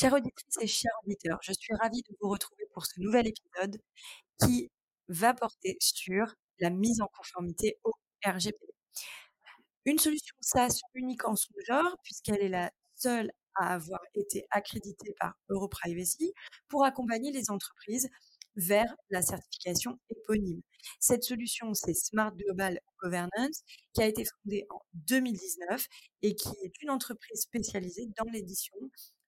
Chères 0.00 0.12
auditrices 0.12 0.58
et 0.60 0.68
chers 0.68 0.92
auditeurs, 1.04 1.40
je 1.42 1.52
suis 1.52 1.74
ravie 1.74 2.02
de 2.02 2.16
vous 2.20 2.28
retrouver 2.28 2.66
pour 2.72 2.86
ce 2.86 3.00
nouvel 3.00 3.26
épisode 3.26 3.80
qui 4.40 4.70
va 5.08 5.34
porter 5.34 5.76
sur 5.80 6.36
la 6.60 6.70
mise 6.70 7.00
en 7.00 7.08
conformité 7.08 7.80
au 7.82 7.90
RGPD. 8.24 8.72
Une 9.86 9.98
solution 9.98 10.36
SaaS 10.40 10.82
unique 10.94 11.24
en 11.24 11.34
son 11.34 11.52
genre, 11.66 11.96
puisqu'elle 12.04 12.40
est 12.42 12.48
la 12.48 12.70
seule 12.94 13.32
à 13.56 13.74
avoir 13.74 13.98
été 14.14 14.46
accréditée 14.52 15.16
par 15.18 15.34
EuroPrivacy 15.50 16.32
pour 16.68 16.84
accompagner 16.84 17.32
les 17.32 17.50
entreprises 17.50 18.08
vers 18.54 18.94
la 19.10 19.20
certification 19.20 19.98
éponyme. 20.10 20.62
Cette 21.00 21.24
solution, 21.24 21.74
c'est 21.74 21.94
Smart 21.94 22.30
Global 22.36 22.78
Governance, 23.02 23.64
qui 23.94 24.02
a 24.02 24.06
été 24.06 24.24
fondée 24.24 24.64
en 24.70 24.80
2019 24.94 25.88
et 26.22 26.36
qui 26.36 26.54
est 26.62 26.82
une 26.82 26.90
entreprise 26.90 27.40
spécialisée 27.40 28.06
dans 28.16 28.30
l'édition 28.30 28.76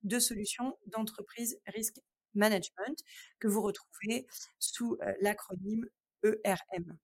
de 0.03 0.19
solutions 0.19 0.77
d'entreprise 0.87 1.61
risk 1.67 2.01
management 2.35 2.97
que 3.39 3.49
vous 3.49 3.63
retrouvez 3.63 4.27
sous 4.59 4.99
l'acronyme 5.21 5.87
ERM. 6.23 6.99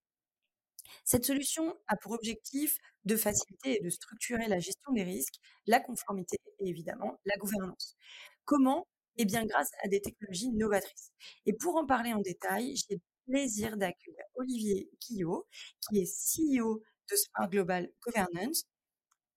Cette 1.04 1.24
solution 1.24 1.76
a 1.88 1.96
pour 1.96 2.12
objectif 2.12 2.78
de 3.04 3.16
faciliter 3.16 3.78
et 3.78 3.82
de 3.82 3.90
structurer 3.90 4.46
la 4.48 4.58
gestion 4.58 4.92
des 4.92 5.02
risques, 5.02 5.36
la 5.66 5.80
conformité 5.80 6.36
et 6.60 6.68
évidemment 6.68 7.18
la 7.24 7.36
gouvernance. 7.36 7.96
Comment? 8.44 8.86
Eh 9.16 9.24
bien 9.24 9.44
grâce 9.46 9.70
à 9.82 9.88
des 9.88 10.00
technologies 10.00 10.50
novatrices. 10.52 11.10
Et 11.46 11.54
pour 11.54 11.76
en 11.76 11.86
parler 11.86 12.12
en 12.12 12.20
détail, 12.20 12.76
j'ai 12.76 12.96
le 12.96 13.00
plaisir 13.26 13.76
d'accueillir 13.76 14.22
Olivier 14.34 14.90
Quillot, 15.00 15.46
qui 15.80 16.00
est 16.00 16.04
CEO 16.04 16.82
de 17.10 17.16
Smart 17.16 17.48
Global 17.48 17.88
Governance. 18.04 18.64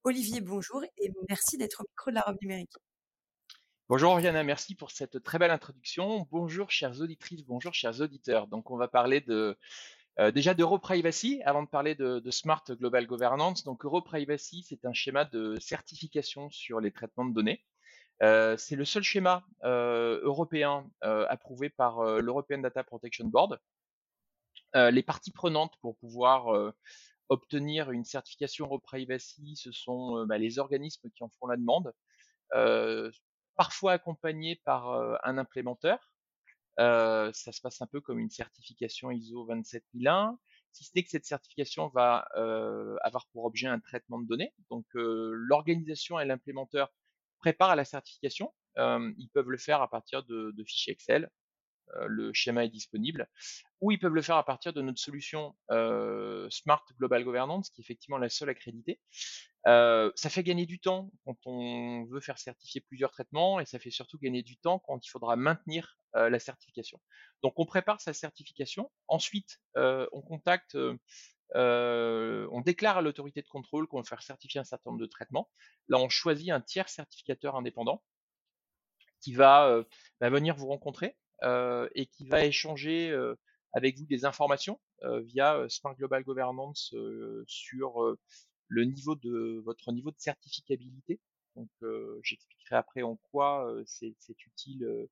Olivier, 0.04 0.42
bonjour 0.42 0.84
et 0.84 1.12
merci 1.30 1.58
d'être 1.58 1.82
au 1.82 1.88
micro 1.90 2.12
de 2.12 2.16
la 2.16 2.22
robe 2.22 2.38
numérique. 2.42 2.74
Bonjour 3.90 4.12
Oriana, 4.12 4.44
merci 4.44 4.76
pour 4.76 4.92
cette 4.92 5.24
très 5.24 5.40
belle 5.40 5.50
introduction. 5.50 6.28
Bonjour 6.30 6.70
chères 6.70 7.02
auditrices, 7.02 7.44
bonjour 7.44 7.74
chers 7.74 8.02
auditeurs. 8.02 8.46
Donc 8.46 8.70
on 8.70 8.78
va 8.78 8.88
parler 8.88 9.20
de 9.20 9.58
euh, 10.20 10.30
déjà 10.30 10.54
d'EuroPrivacy 10.54 11.42
avant 11.44 11.64
de 11.64 11.68
parler 11.68 11.96
de, 11.96 12.22
Smart 12.30 12.64
Global 12.70 13.08
Governance. 13.08 13.64
Donc 13.64 13.84
EuroPrivacy, 13.84 14.62
c'est 14.62 14.86
un 14.86 14.94
schéma 14.94 15.26
de 15.26 15.58
certification 15.60 16.52
sur 16.52 16.80
les 16.80 16.92
traitements 16.92 17.26
de 17.26 17.34
données. 17.34 17.66
Euh, 18.22 18.56
c'est 18.58 18.76
le 18.76 18.86
seul 18.86 19.02
schéma 19.02 19.44
euh, 19.64 20.20
européen 20.22 20.88
approuvé 21.02 21.70
par 21.70 22.04
l'European 22.22 22.60
Data 22.60 22.84
Protection 22.84 23.26
Board. 23.26 23.58
les 24.76 25.02
parties 25.02 25.32
prenantes 25.32 25.74
pour 25.82 25.98
pouvoir 25.98 26.74
obtenir 27.30 27.90
une 27.90 28.06
certification 28.06 28.68
EuroPrivacy, 28.68 29.56
ce 29.56 29.72
sont 29.72 30.28
bah, 30.28 30.38
les 30.38 30.60
organismes 30.60 31.10
qui 31.10 31.24
en 31.24 31.30
font 31.40 31.48
la 31.48 31.58
demande 31.58 31.92
parfois 33.60 33.92
accompagné 33.92 34.56
par 34.64 34.90
un 35.26 35.38
implémenteur. 35.38 36.00
ça 36.78 37.34
se 37.34 37.60
passe 37.60 37.82
un 37.82 37.88
peu 37.88 38.00
comme 38.00 38.18
une 38.18 38.30
certification 38.30 39.12
ISO 39.12 39.44
27001, 39.44 40.40
si 40.72 40.86
ce 40.86 40.92
n'est 40.96 41.04
que 41.04 41.10
cette 41.10 41.26
certification 41.26 41.90
va 41.90 42.26
avoir 43.04 43.28
pour 43.34 43.44
objet 43.44 43.68
un 43.68 43.82
traitement 43.82 44.18
de 44.18 44.28
données. 44.28 44.54
Donc 44.70 44.86
l'organisation 44.94 46.22
et 46.22 46.26
l'implémenteur 46.26 46.90
préparent 47.40 47.76
la 47.76 47.84
certification. 47.84 48.54
ils 48.78 49.30
peuvent 49.34 49.50
le 49.50 49.58
faire 49.58 49.82
à 49.82 49.90
partir 49.90 50.24
de 50.24 50.64
fichiers 50.64 50.94
Excel, 50.94 51.30
le 52.08 52.34
schéma 52.34 52.66
est 52.66 52.70
disponible, 52.70 53.28
ou 53.82 53.92
ils 53.92 54.00
peuvent 54.00 54.14
le 54.14 54.22
faire 54.22 54.38
à 54.38 54.46
partir 54.46 54.74
de 54.74 54.82
notre 54.82 55.00
solution 55.00 55.56
euh, 55.72 56.48
Smart 56.50 56.84
Global 56.98 57.24
Governance, 57.24 57.70
qui 57.70 57.82
est 57.82 57.84
effectivement 57.84 58.18
la 58.18 58.30
seule 58.30 58.50
accréditée. 58.50 59.00
Euh, 59.68 60.12
ça 60.16 60.30
fait 60.30 60.44
gagner 60.44 60.66
du 60.66 60.80
temps 60.80 61.12
quand 61.26 61.38
on 61.46 62.06
veut 62.06 62.22
faire 62.22 62.38
certifier 62.38 62.82
plusieurs 62.82 63.12
traitements, 63.12 63.60
et 63.60 63.66
ça 63.66 63.80
fait 63.80 63.92
surtout 63.92 64.18
gagner 64.18 64.44
du 64.44 64.58
temps 64.58 64.80
quand 64.80 65.06
il 65.06 65.10
faudra 65.10 65.36
maintenir 65.36 65.98
la 66.16 66.40
certification. 66.40 67.00
Donc 67.44 67.54
on 67.58 67.68
prépare 67.68 68.02
sa 68.02 68.14
certification, 68.14 68.92
ensuite 69.08 69.60
on 69.76 70.22
contacte 70.24 70.76
on 71.54 72.62
déclare 72.66 72.98
à 72.98 73.02
l'autorité 73.04 73.44
de 73.44 73.48
contrôle 73.48 73.88
qu'on 73.88 73.98
va 73.98 74.04
faire 74.04 74.24
certifier 74.24 74.60
un 74.60 74.64
certain 74.64 74.90
nombre 74.90 75.02
de 75.02 75.06
traitements. 75.06 75.52
Là, 75.88 76.00
on 76.00 76.10
choisit 76.10 76.50
un 76.50 76.62
tiers 76.62 76.90
certificateur 76.90 77.56
indépendant 77.56 78.04
qui 79.22 79.34
va, 79.34 79.84
va 80.20 80.30
venir 80.32 80.56
vous 80.56 80.68
rencontrer 80.68 81.08
euh, 81.08 81.29
et 81.44 82.06
qui 82.08 82.28
va 82.28 82.46
échanger 82.46 83.12
euh, 83.12 83.36
avec 83.74 83.98
vous 83.98 84.06
des 84.06 84.26
informations 84.26 84.80
euh, 85.04 85.22
via 85.22 85.66
Smart 85.70 85.96
Global 85.96 86.24
Governance 86.24 86.94
sur 87.48 88.18
le 88.68 88.84
niveau 88.84 89.16
de 89.16 89.62
votre 89.64 89.92
niveau 89.92 90.12
de 90.12 90.20
certificabilité. 90.20 91.20
Donc, 91.56 91.70
j'expliquerai 92.24 92.76
après 92.76 93.02
en 93.02 93.18
quoi 93.32 93.74
c'est 93.86 94.16
utile 94.30 95.08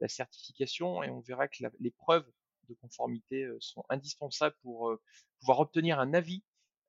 la 0.00 0.08
certification 0.08 1.02
et 1.02 1.10
on 1.10 1.20
verra 1.20 1.48
que 1.48 1.64
les 1.80 1.90
preuves 1.90 2.28
de 2.68 2.74
conformité 2.74 3.48
sont 3.58 3.84
indispensables 3.88 4.54
pour 4.62 4.96
pouvoir 5.40 5.60
obtenir 5.60 5.98
un 5.98 6.14
avis 6.14 6.44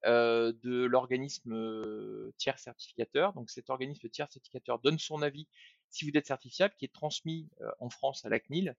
de 0.05 0.85
l'organisme 0.85 2.31
tiers 2.37 2.59
certificateur. 2.59 3.33
Donc 3.33 3.49
cet 3.49 3.69
organisme 3.69 4.09
tiers 4.09 4.31
certificateur 4.31 4.79
donne 4.79 4.99
son 4.99 5.21
avis 5.21 5.47
si 5.89 6.09
vous 6.09 6.15
êtes 6.17 6.27
certifiable, 6.27 6.73
qui 6.77 6.85
est 6.85 6.93
transmis 6.93 7.49
en 7.79 7.89
France 7.89 8.25
à 8.25 8.29
la 8.29 8.39
CNIL, 8.39 8.75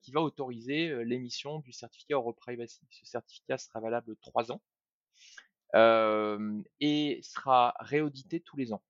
qui 0.00 0.12
va 0.12 0.20
autoriser 0.20 1.04
l'émission 1.04 1.58
du 1.60 1.72
certificat 1.72 2.14
EuroPrivacy. 2.14 2.80
Ce 2.90 3.04
certificat 3.04 3.58
sera 3.58 3.80
valable 3.80 4.16
trois 4.16 4.52
ans 4.52 4.62
et 6.80 7.20
sera 7.22 7.74
réaudité 7.80 8.40
tous 8.40 8.56
les 8.56 8.72
ans. 8.72 8.82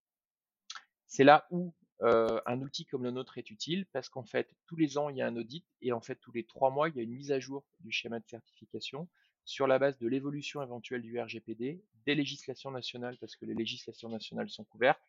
C'est 1.06 1.24
là 1.24 1.46
où 1.50 1.74
un 2.00 2.60
outil 2.60 2.84
comme 2.84 3.04
le 3.04 3.10
nôtre 3.10 3.38
est 3.38 3.50
utile 3.50 3.86
parce 3.86 4.08
qu'en 4.08 4.24
fait, 4.24 4.54
tous 4.66 4.76
les 4.76 4.98
ans, 4.98 5.08
il 5.08 5.16
y 5.16 5.22
a 5.22 5.26
un 5.26 5.36
audit 5.36 5.64
et 5.80 5.92
en 5.92 6.00
fait, 6.00 6.16
tous 6.16 6.32
les 6.32 6.44
trois 6.44 6.70
mois, 6.70 6.88
il 6.88 6.96
y 6.96 7.00
a 7.00 7.02
une 7.02 7.14
mise 7.14 7.32
à 7.32 7.40
jour 7.40 7.64
du 7.80 7.90
schéma 7.90 8.20
de 8.20 8.26
certification 8.26 9.08
sur 9.46 9.66
la 9.68 9.78
base 9.78 9.96
de 9.98 10.08
l'évolution 10.08 10.60
éventuelle 10.60 11.02
du 11.02 11.18
RGPD, 11.18 11.80
des 12.04 12.14
législations 12.14 12.72
nationales, 12.72 13.16
parce 13.18 13.36
que 13.36 13.46
les 13.46 13.54
législations 13.54 14.08
nationales 14.08 14.50
sont 14.50 14.64
couvertes, 14.64 15.00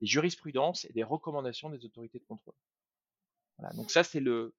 des 0.00 0.06
jurisprudences 0.06 0.84
et 0.84 0.92
des 0.92 1.02
recommandations 1.02 1.70
des 1.70 1.84
autorités 1.84 2.18
de 2.18 2.24
contrôle. 2.24 2.54
Voilà, 3.56 3.74
donc 3.74 3.90
ça, 3.90 4.04
c'est 4.04 4.20
le, 4.20 4.54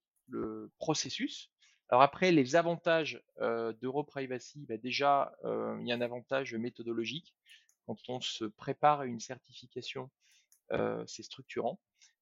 processus. 0.78 1.51
Alors 1.89 2.01
après, 2.01 2.31
les 2.31 2.56
avantages 2.56 3.23
euh, 3.41 3.73
d'EuroPrivacy, 3.73 4.66
bah 4.68 4.78
déjà, 4.78 5.35
euh, 5.44 5.78
il 5.81 5.88
y 5.88 5.91
a 5.91 5.95
un 5.95 6.01
avantage 6.01 6.53
méthodologique. 6.53 7.34
Quand 7.88 7.97
on 8.09 8.22
se 8.22 8.45
prépare 8.45 9.00
à 9.01 9.06
une 9.06 9.19
certification, 9.19 10.12
euh, 10.72 11.03
c'est 11.07 11.23
structurant. 11.23 11.79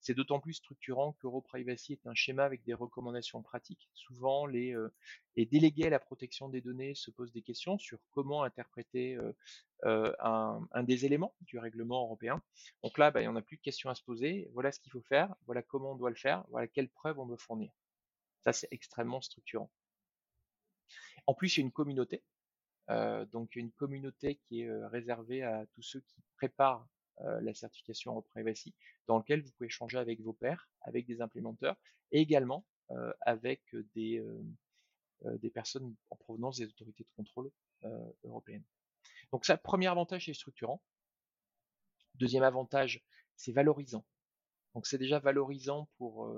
C'est 0.08 0.14
d'autant 0.14 0.40
plus 0.40 0.54
structurant 0.54 1.18
qu'EuroPrivacy 1.20 1.92
est 1.92 2.08
un 2.08 2.14
schéma 2.14 2.46
avec 2.46 2.64
des 2.64 2.74
recommandations 2.74 3.42
pratiques. 3.42 3.90
Souvent, 3.94 4.46
les, 4.46 4.74
euh, 4.74 4.90
délégués 5.36 5.88
à 5.88 5.90
la 5.90 6.00
protection 6.00 6.48
des 6.48 6.62
données 6.62 6.96
se 6.96 7.12
posent 7.12 7.34
des 7.34 7.42
questions 7.42 7.78
sur 7.78 8.00
comment 8.12 8.44
interpréter 8.44 9.18
euh, 9.18 9.34
euh, 9.84 10.14
un, 10.22 10.84
des 10.84 11.04
éléments 11.04 11.36
du 11.42 11.60
règlement 11.60 12.04
européen. 12.04 12.42
Donc 12.84 12.98
là, 12.98 13.12
bah, 13.12 13.20
il 13.20 13.24
n'y 13.26 13.28
en 13.28 13.36
a 13.36 13.42
plus 13.42 13.58
de 13.58 13.62
questions 13.62 13.90
à 13.90 13.96
se 13.96 14.02
poser. 14.02 14.50
Voilà 14.54 14.72
ce 14.72 14.80
qu'il 14.80 14.94
faut 14.94 15.02
faire, 15.02 15.36
voilà 15.46 15.62
comment 15.62 15.92
on 15.92 15.96
doit 15.96 16.10
le 16.10 16.16
faire, 16.16 16.46
voilà 16.52 16.70
quelles 16.70 16.88
preuves 16.88 17.20
on 17.20 17.26
doit 17.26 17.38
fournir. 17.38 17.74
Ça, 18.46 18.54
c'est 18.54 18.70
extrêmement 18.72 19.20
structurant. 19.20 19.70
En 21.26 21.34
plus, 21.34 21.58
il 21.58 21.60
y 21.60 21.64
a 21.64 21.66
une 21.66 21.74
communauté. 21.74 22.24
donc, 23.34 23.58
une 23.58 23.74
communauté 23.74 24.40
qui 24.48 24.62
est 24.62 24.86
réservée 24.86 25.44
à 25.44 25.66
tous 25.74 25.82
ceux 25.82 26.00
qui 26.00 26.24
préparent 26.38 26.88
euh, 27.22 27.42
la 27.42 27.54
certification 27.56 28.16
en 28.16 28.22
privacy, 28.22 28.76
dans 29.08 29.18
lequel 29.18 29.42
vous 29.42 29.52
pouvez 29.52 29.68
échanger 29.68 29.98
avec 29.98 30.22
vos 30.22 30.34
pairs, 30.34 30.70
avec 30.82 31.08
des 31.08 31.20
implémenteurs 31.22 31.76
et 32.12 32.20
également 32.20 32.64
euh, 32.92 33.12
avec 33.22 33.64
des, 33.96 34.20
euh, 34.20 35.38
des 35.40 35.50
personnes 35.50 35.96
en 36.12 36.16
provenance 36.16 36.58
des 36.58 36.66
autorités 36.66 37.04
de 37.04 37.10
contrôle 37.16 37.52
européennes. 38.24 38.64
Donc 39.32 39.46
ça, 39.46 39.58
premier 39.58 39.88
avantage, 39.88 40.26
c'est 40.26 40.34
structurant. 40.34 40.82
Deuxième 42.16 42.44
avantage, 42.44 43.04
c'est 43.36 43.52
valorisant. 43.52 44.06
Donc 44.74 44.86
c'est 44.86 44.98
déjà 44.98 45.20
valorisant 45.20 45.90
pour 45.98 46.36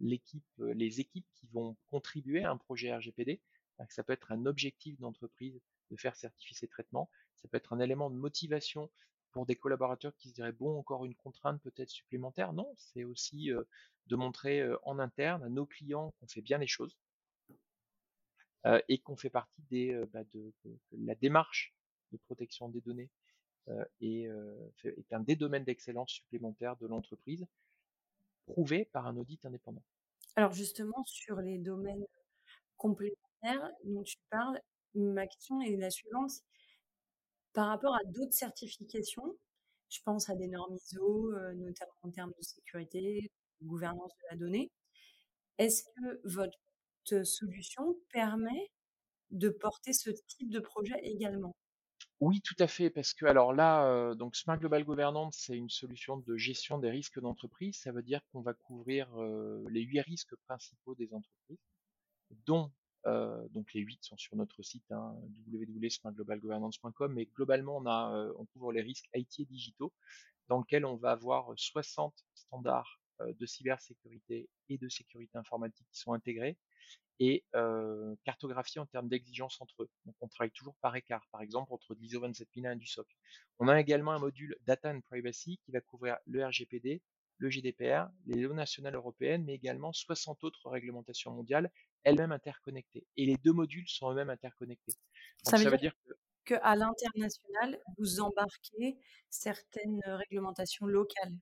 l'équipe, 0.00 0.44
les 0.58 1.00
équipes 1.00 1.26
qui 1.34 1.46
vont 1.48 1.76
contribuer 1.86 2.44
à 2.44 2.50
un 2.50 2.58
projet 2.58 2.94
RGPD. 2.94 3.40
Ça 3.88 4.02
peut 4.02 4.12
être 4.12 4.32
un 4.32 4.46
objectif 4.46 4.98
d'entreprise 5.00 5.60
de 5.90 5.96
faire 5.96 6.16
certifier 6.16 6.56
ces 6.56 6.68
traitements. 6.68 7.10
Ça 7.36 7.48
peut 7.48 7.56
être 7.56 7.72
un 7.72 7.80
élément 7.80 8.10
de 8.10 8.16
motivation 8.16 8.90
pour 9.34 9.44
des 9.46 9.56
collaborateurs 9.56 10.14
qui 10.16 10.30
se 10.30 10.34
diraient 10.34 10.52
bon, 10.52 10.78
encore 10.78 11.04
une 11.04 11.16
contrainte 11.16 11.60
peut-être 11.60 11.90
supplémentaire. 11.90 12.52
Non, 12.52 12.72
c'est 12.76 13.04
aussi 13.04 13.50
de 14.06 14.16
montrer 14.16 14.64
en 14.84 14.98
interne 14.98 15.42
à 15.42 15.48
nos 15.48 15.66
clients 15.66 16.14
qu'on 16.18 16.28
fait 16.28 16.40
bien 16.40 16.56
les 16.58 16.68
choses 16.68 16.96
et 18.88 18.98
qu'on 18.98 19.16
fait 19.16 19.30
partie 19.30 19.60
des, 19.68 19.92
bah, 20.12 20.22
de, 20.32 20.52
la 20.92 21.16
démarche 21.16 21.74
de 22.12 22.16
protection 22.16 22.68
des 22.68 22.80
données 22.80 23.10
est, 24.00 24.28
est 24.84 25.12
un 25.12 25.20
des 25.20 25.36
domaines 25.36 25.64
d'excellence 25.64 26.12
supplémentaires 26.12 26.76
de 26.76 26.86
l'entreprise, 26.86 27.44
prouvé 28.46 28.84
par 28.84 29.06
un 29.06 29.16
audit 29.16 29.44
indépendant. 29.44 29.82
Alors 30.36 30.52
justement, 30.52 31.04
sur 31.04 31.40
les 31.40 31.58
domaines 31.58 32.06
complémentaires 32.76 33.70
dont 33.84 34.02
tu 34.04 34.16
parles, 34.30 34.60
ma 34.94 35.26
question 35.26 35.60
est 35.60 35.76
la 35.76 35.90
suivante. 35.90 36.42
Par 37.54 37.68
rapport 37.68 37.94
à 37.94 38.04
d'autres 38.04 38.34
certifications, 38.34 39.38
je 39.88 40.00
pense 40.04 40.28
à 40.28 40.34
des 40.34 40.48
normes 40.48 40.74
ISO, 40.74 41.32
notamment 41.54 41.94
en 42.02 42.10
termes 42.10 42.32
de 42.36 42.42
sécurité, 42.42 43.30
de 43.60 43.66
gouvernance 43.66 44.12
de 44.12 44.26
la 44.30 44.36
donnée. 44.36 44.70
Est-ce 45.58 45.84
que 45.84 46.20
votre 46.24 46.58
solution 47.24 47.96
permet 48.12 48.70
de 49.30 49.48
porter 49.48 49.92
ce 49.92 50.10
type 50.10 50.50
de 50.50 50.58
projet 50.58 50.98
également? 51.02 51.54
Oui, 52.20 52.40
tout 52.40 52.56
à 52.58 52.66
fait, 52.66 52.90
parce 52.90 53.14
que 53.14 53.26
alors 53.26 53.52
là, 53.52 54.14
donc 54.14 54.34
Smart 54.34 54.58
Global 54.58 54.84
Governance, 54.84 55.36
c'est 55.46 55.56
une 55.56 55.70
solution 55.70 56.16
de 56.16 56.36
gestion 56.36 56.78
des 56.78 56.90
risques 56.90 57.20
d'entreprise. 57.20 57.78
Ça 57.78 57.92
veut 57.92 58.02
dire 58.02 58.20
qu'on 58.32 58.40
va 58.40 58.54
couvrir 58.54 59.14
les 59.68 59.82
huit 59.82 60.00
risques 60.00 60.34
principaux 60.48 60.94
des 60.94 61.12
entreprises, 61.12 61.58
dont 62.46 62.72
donc 63.06 63.72
les 63.74 63.80
huit 63.80 64.02
sont 64.02 64.16
sur 64.16 64.36
notre 64.36 64.62
site 64.62 64.90
hein, 64.90 65.14
www.smartglobalgovernance.com, 65.52 67.12
mais 67.12 67.26
globalement 67.26 67.76
on 67.78 67.86
a 67.86 68.32
on 68.38 68.46
couvre 68.46 68.72
les 68.72 68.80
risques 68.80 69.08
IT 69.14 69.40
et 69.40 69.44
digitaux, 69.44 69.92
dans 70.48 70.58
lequel 70.58 70.84
on 70.84 70.96
va 70.96 71.12
avoir 71.12 71.52
60 71.54 72.14
standards 72.34 73.00
de 73.20 73.46
cybersécurité 73.46 74.48
et 74.68 74.78
de 74.78 74.88
sécurité 74.88 75.36
informatique 75.38 75.86
qui 75.90 75.98
sont 75.98 76.12
intégrés 76.12 76.56
et 77.20 77.44
euh, 77.54 78.14
cartographier 78.24 78.80
en 78.80 78.86
termes 78.86 79.08
d'exigences 79.08 79.60
entre 79.60 79.84
eux. 79.84 79.90
Donc 80.04 80.14
on 80.20 80.28
travaille 80.28 80.50
toujours 80.50 80.74
par 80.80 80.96
écart, 80.96 81.26
par 81.30 81.42
exemple 81.42 81.72
entre 81.72 81.94
l'ISO 81.94 82.20
27001 82.20 82.72
et 82.72 82.76
du 82.76 82.86
SOC. 82.86 83.06
On 83.58 83.68
a 83.68 83.78
également 83.78 84.12
un 84.12 84.18
module 84.18 84.56
Data 84.66 84.90
and 84.90 85.00
Privacy 85.02 85.58
qui 85.64 85.72
va 85.72 85.80
couvrir 85.80 86.16
le 86.26 86.44
RGPD, 86.44 87.02
le 87.38 87.50
GDPR, 87.50 88.08
les 88.26 88.40
lois 88.40 88.54
nationales 88.54 88.94
européennes, 88.94 89.44
mais 89.44 89.54
également 89.54 89.92
60 89.92 90.44
autres 90.44 90.70
réglementations 90.70 91.32
mondiales, 91.32 91.70
elles-mêmes 92.04 92.32
interconnectées. 92.32 93.06
Et 93.16 93.26
les 93.26 93.36
deux 93.36 93.52
modules 93.52 93.88
sont 93.88 94.10
eux-mêmes 94.12 94.30
interconnectés. 94.30 94.92
ça, 95.42 95.56
veut 95.56 95.76
dire, 95.78 95.94
que 96.04 96.14
qu'à 96.44 96.76
l'international, 96.76 97.80
vous 97.98 98.20
embarquez 98.20 98.98
certaines 99.30 100.00
réglementations 100.04 100.86
locales. 100.86 101.34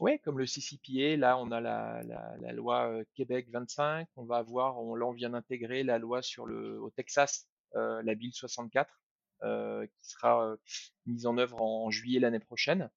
Oui, 0.00 0.18
comme 0.20 0.38
le 0.38 0.46
CCPA, 0.46 1.16
là 1.16 1.38
on 1.38 1.50
a 1.50 1.60
la, 1.60 2.52
loi 2.52 3.02
Québec 3.14 3.48
25, 3.50 4.08
on 4.16 4.24
va 4.24 4.38
avoir, 4.38 4.78
on, 4.78 4.94
là 4.94 5.06
on 5.06 5.12
vient 5.12 5.30
d'intégrer 5.30 5.82
la 5.82 5.98
loi 5.98 6.22
sur 6.22 6.46
le 6.46 6.80
au 6.80 6.90
Texas, 6.90 7.46
la 7.74 8.14
Bill 8.14 8.32
64, 8.32 8.92
qui 9.42 10.08
sera 10.08 10.56
mise 11.06 11.26
en 11.26 11.36
œuvre 11.38 11.60
en, 11.62 11.90
juillet 11.90 12.20
l'année 12.20 12.40
prochaine. 12.40 12.90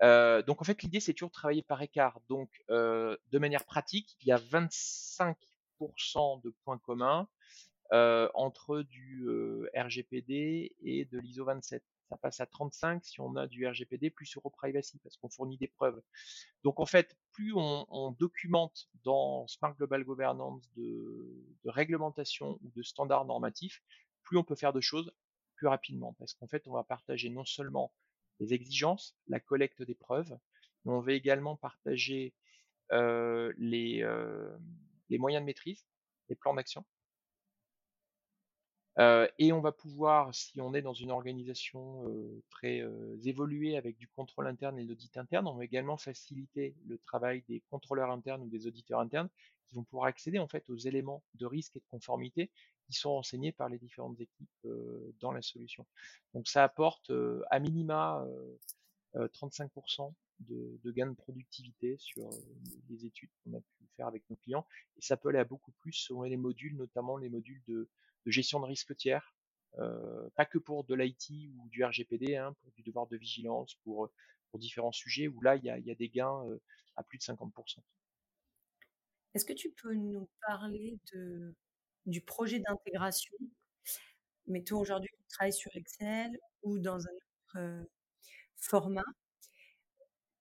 Donc 0.00 0.60
en 0.60 0.64
fait 0.64 0.82
l'idée 0.82 1.00
c'est 1.00 1.12
toujours 1.12 1.30
de 1.30 1.34
travailler 1.34 1.62
par 1.62 1.82
écart. 1.82 2.20
Donc 2.28 2.50
de 2.68 3.38
manière 3.38 3.64
pratique, 3.64 4.16
il 4.20 4.28
y 4.28 4.32
a 4.32 4.38
25% 4.38 5.34
de 6.42 6.50
points 6.64 6.78
communs 6.78 7.28
entre 7.92 8.82
du 8.82 9.26
RGPD 9.74 10.74
et 10.82 11.04
de 11.04 11.18
l'ISO 11.18 11.44
27 11.44 11.82
ça 12.10 12.16
passe 12.16 12.40
à 12.40 12.46
35 12.46 13.04
si 13.04 13.20
on 13.20 13.36
a 13.36 13.46
du 13.46 13.66
RGPD 13.66 14.10
plus 14.10 14.36
Privacy 14.52 14.98
parce 14.98 15.16
qu'on 15.16 15.28
fournit 15.28 15.56
des 15.56 15.68
preuves. 15.68 16.02
Donc 16.64 16.80
en 16.80 16.86
fait, 16.86 17.16
plus 17.30 17.54
on, 17.54 18.10
documente 18.18 18.88
dans 19.04 19.46
Smart 19.46 19.74
Global 19.74 20.02
Governance 20.04 20.68
de, 20.76 21.46
réglementation 21.64 22.58
ou 22.62 22.70
de 22.74 22.82
standards 22.82 23.26
normatifs, 23.26 23.82
plus 24.24 24.36
on 24.36 24.44
peut 24.44 24.56
faire 24.56 24.72
de 24.72 24.80
choses 24.80 25.12
plus 25.54 25.68
rapidement 25.68 26.14
parce 26.18 26.34
qu'en 26.34 26.48
fait, 26.48 26.66
on 26.66 26.72
va 26.72 26.82
partager 26.82 27.30
non 27.30 27.44
seulement 27.44 27.92
les 28.40 28.54
exigences, 28.54 29.16
la 29.28 29.40
collecte 29.40 29.82
des 29.82 29.94
preuves, 29.94 30.36
on 30.86 31.00
va 31.00 31.12
également 31.12 31.56
partager 31.56 32.34
euh, 32.92 33.52
euh, 33.60 34.58
les 35.08 35.18
moyens 35.18 35.42
de 35.42 35.46
maîtrise, 35.46 35.86
les 36.28 36.36
plans 36.36 36.54
d'action 36.54 36.84
euh, 39.00 39.26
et 39.38 39.50
on 39.52 39.60
va 39.60 39.72
pouvoir, 39.72 40.34
si 40.34 40.60
on 40.60 40.74
est 40.74 40.82
dans 40.82 40.92
une 40.92 41.10
organisation 41.10 42.06
euh, 42.06 42.42
très 42.50 42.80
euh, 42.80 43.16
évoluée 43.24 43.78
avec 43.78 43.96
du 43.96 44.06
contrôle 44.08 44.46
interne 44.46 44.78
et 44.78 44.84
de 44.84 44.90
l'audit 44.90 45.16
interne, 45.16 45.46
on 45.48 45.54
va 45.54 45.64
également 45.64 45.96
faciliter 45.96 46.74
le 46.86 46.98
travail 46.98 47.42
des 47.48 47.62
contrôleurs 47.70 48.10
internes 48.10 48.42
ou 48.42 48.48
des 48.48 48.66
auditeurs 48.66 49.00
internes 49.00 49.30
qui 49.66 49.74
vont 49.74 49.84
pouvoir 49.84 50.06
accéder 50.06 50.38
en 50.38 50.48
fait 50.48 50.68
aux 50.68 50.76
éléments 50.76 51.22
de 51.36 51.46
risque 51.46 51.76
et 51.76 51.80
de 51.80 51.84
conformité 51.90 52.50
qui 52.84 52.92
sont 52.92 53.14
renseignés 53.14 53.52
par 53.52 53.70
les 53.70 53.78
différentes 53.78 54.20
équipes 54.20 54.68
dans 55.20 55.30
la 55.32 55.42
solution. 55.42 55.86
Donc 56.34 56.48
ça 56.48 56.64
apporte 56.64 57.12
à 57.50 57.60
minima 57.60 58.26
35% 59.14 60.12
de, 60.40 60.80
de 60.82 60.90
gains 60.90 61.06
de 61.06 61.14
productivité 61.14 61.96
sur 61.98 62.28
les 62.88 63.06
études 63.06 63.30
qu'on 63.44 63.56
a 63.56 63.60
pu 63.60 63.86
faire 63.96 64.08
avec 64.08 64.28
nos 64.28 64.34
clients 64.34 64.66
et 64.96 65.02
ça 65.02 65.16
peut 65.16 65.28
aller 65.28 65.38
à 65.38 65.44
beaucoup 65.44 65.70
plus 65.78 65.92
selon 65.92 66.22
les 66.22 66.36
modules, 66.36 66.76
notamment 66.76 67.16
les 67.16 67.28
modules 67.28 67.62
de 67.68 67.88
de 68.26 68.30
gestion 68.30 68.60
de 68.60 68.66
risque 68.66 68.96
tiers, 68.96 69.34
euh, 69.78 70.28
pas 70.34 70.46
que 70.46 70.58
pour 70.58 70.84
de 70.84 70.94
l'IT 70.94 71.30
ou 71.56 71.68
du 71.68 71.84
RGPD, 71.84 72.36
hein, 72.36 72.54
pour 72.60 72.72
du 72.72 72.82
devoir 72.82 73.06
de 73.06 73.16
vigilance, 73.16 73.76
pour, 73.84 74.10
pour 74.50 74.58
différents 74.58 74.92
sujets 74.92 75.28
où 75.28 75.40
là, 75.42 75.56
il 75.56 75.64
y 75.64 75.70
a, 75.70 75.94
des 75.94 76.08
gains 76.08 76.44
euh, 76.46 76.60
à 76.96 77.02
plus 77.02 77.18
de 77.18 77.22
50%. 77.22 77.78
Est-ce 79.34 79.44
que 79.44 79.52
tu 79.52 79.70
peux 79.70 79.94
nous 79.94 80.28
parler 80.46 80.98
de, 81.12 81.54
du 82.06 82.20
projet 82.20 82.58
d'intégration? 82.58 83.34
Mettons 84.46 84.80
aujourd'hui, 84.80 85.10
tu 85.16 85.28
travailles 85.28 85.52
sur 85.52 85.74
Excel 85.76 86.36
ou 86.62 86.78
dans 86.80 86.98
un 86.98 87.12
autre 87.12 87.56
euh, 87.56 87.84
format. 88.56 89.04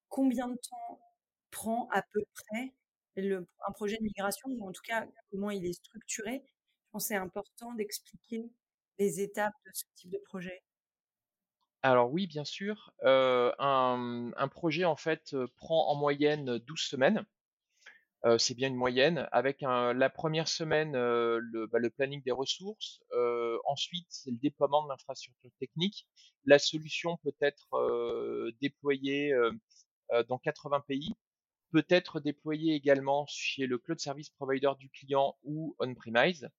Combien 0.08 0.48
de 0.48 0.56
temps 0.56 1.00
prend 1.52 1.88
à 1.90 2.02
peu 2.02 2.24
près 2.34 2.74
un 3.18 3.72
projet 3.74 3.98
de 3.98 4.04
migration, 4.04 4.50
ou 4.50 4.70
en 4.70 4.72
tout 4.72 4.82
cas 4.84 5.06
comment 5.30 5.52
il 5.52 5.66
est 5.66 5.74
structuré? 5.74 6.44
Je 6.90 6.94
pense 6.94 7.04
que 7.04 7.08
c'est 7.10 7.16
important 7.16 7.72
d'expliquer 7.76 8.50
les 8.98 9.22
étapes 9.22 9.54
de 9.64 9.72
ce 9.72 9.84
type 9.94 10.10
de 10.10 10.18
projet. 10.26 10.64
Alors 11.84 12.12
oui, 12.12 12.26
bien 12.26 12.44
sûr. 12.44 12.92
Un, 13.04 14.48
projet, 14.50 14.86
en 14.86 14.96
fait, 14.96 15.36
prend 15.58 15.88
en 15.90 15.96
moyenne 15.96 16.58
12 16.58 16.80
semaines. 16.80 17.24
C'est 18.40 18.56
bien 18.56 18.70
une 18.70 18.76
moyenne, 18.76 19.30
avec 19.32 19.62
la 19.62 20.10
première 20.10 20.48
semaine 20.48 20.94
bah, 20.94 21.80
le, 21.80 21.90
planning 21.90 22.24
des 22.24 22.32
ressources, 22.32 23.02
ensuite 23.66 24.08
c'est 24.10 24.32
le 24.32 24.38
déploiement 24.38 24.84
de 24.84 24.90
l'infrastructure 24.90 25.52
technique. 25.60 26.08
La 26.46 26.58
solution 26.58 27.18
peut 27.18 27.36
être 27.40 28.52
déployée 28.62 29.32
dans 30.28 30.40
80 30.40 30.82
pays, 30.88 31.14
peut 31.72 31.86
être 31.88 32.20
déployée 32.20 32.74
également 32.74 33.28
chez 33.28 33.68
le 33.68 33.78
cloud 33.78 34.00
service 34.00 34.32
provider 34.32 34.72
du 34.80 34.90
client 34.90 35.38
ou 35.44 35.76
on-premise. 35.80 36.50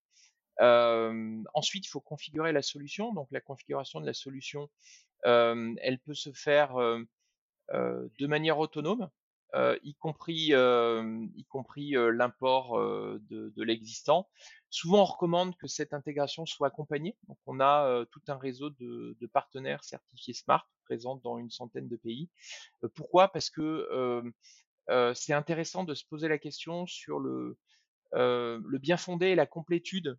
Euh, 0.60 1.42
ensuite, 1.54 1.86
il 1.86 1.88
faut 1.88 2.00
configurer 2.00 2.52
la 2.52 2.62
solution. 2.62 3.12
Donc 3.12 3.28
la 3.30 3.40
configuration 3.40 4.00
de 4.00 4.06
la 4.06 4.14
solution, 4.14 4.68
elle 5.24 5.98
peut 6.04 6.14
se 6.14 6.32
faire 6.32 6.74
de 7.70 8.26
manière 8.26 8.58
autonome, 8.58 9.08
y 9.82 9.94
compris, 9.94 10.52
compris 11.48 11.92
l'import 11.92 12.78
de, 12.78 13.62
l'existant. 13.62 14.28
Souvent, 14.70 15.02
on 15.02 15.04
recommande 15.04 15.56
que 15.56 15.66
cette 15.66 15.92
intégration 15.92 16.46
soit 16.46 16.68
accompagnée. 16.68 17.16
Donc, 17.28 17.38
on 17.46 17.60
a 17.60 18.04
tout 18.12 18.22
un 18.28 18.36
réseau 18.36 18.70
de, 18.70 19.16
de, 19.20 19.26
partenaires 19.26 19.84
certifiés 19.84 20.34
Smart 20.34 20.68
présents 20.84 21.16
dans 21.16 21.38
une 21.38 21.50
centaine 21.50 21.88
de 21.88 21.96
pays. 21.96 22.28
pourquoi? 22.94 23.28
Parce 23.28 23.50
que 23.50 24.22
c'est 25.14 25.34
intéressant 25.34 25.84
de 25.84 25.94
se 25.94 26.04
poser 26.04 26.28
la 26.28 26.38
question 26.38 26.86
sur 26.86 27.18
le, 27.18 27.58
le 28.12 28.78
bien 28.78 28.96
fondé 28.96 29.28
et 29.28 29.34
la 29.34 29.46
complétude 29.46 30.18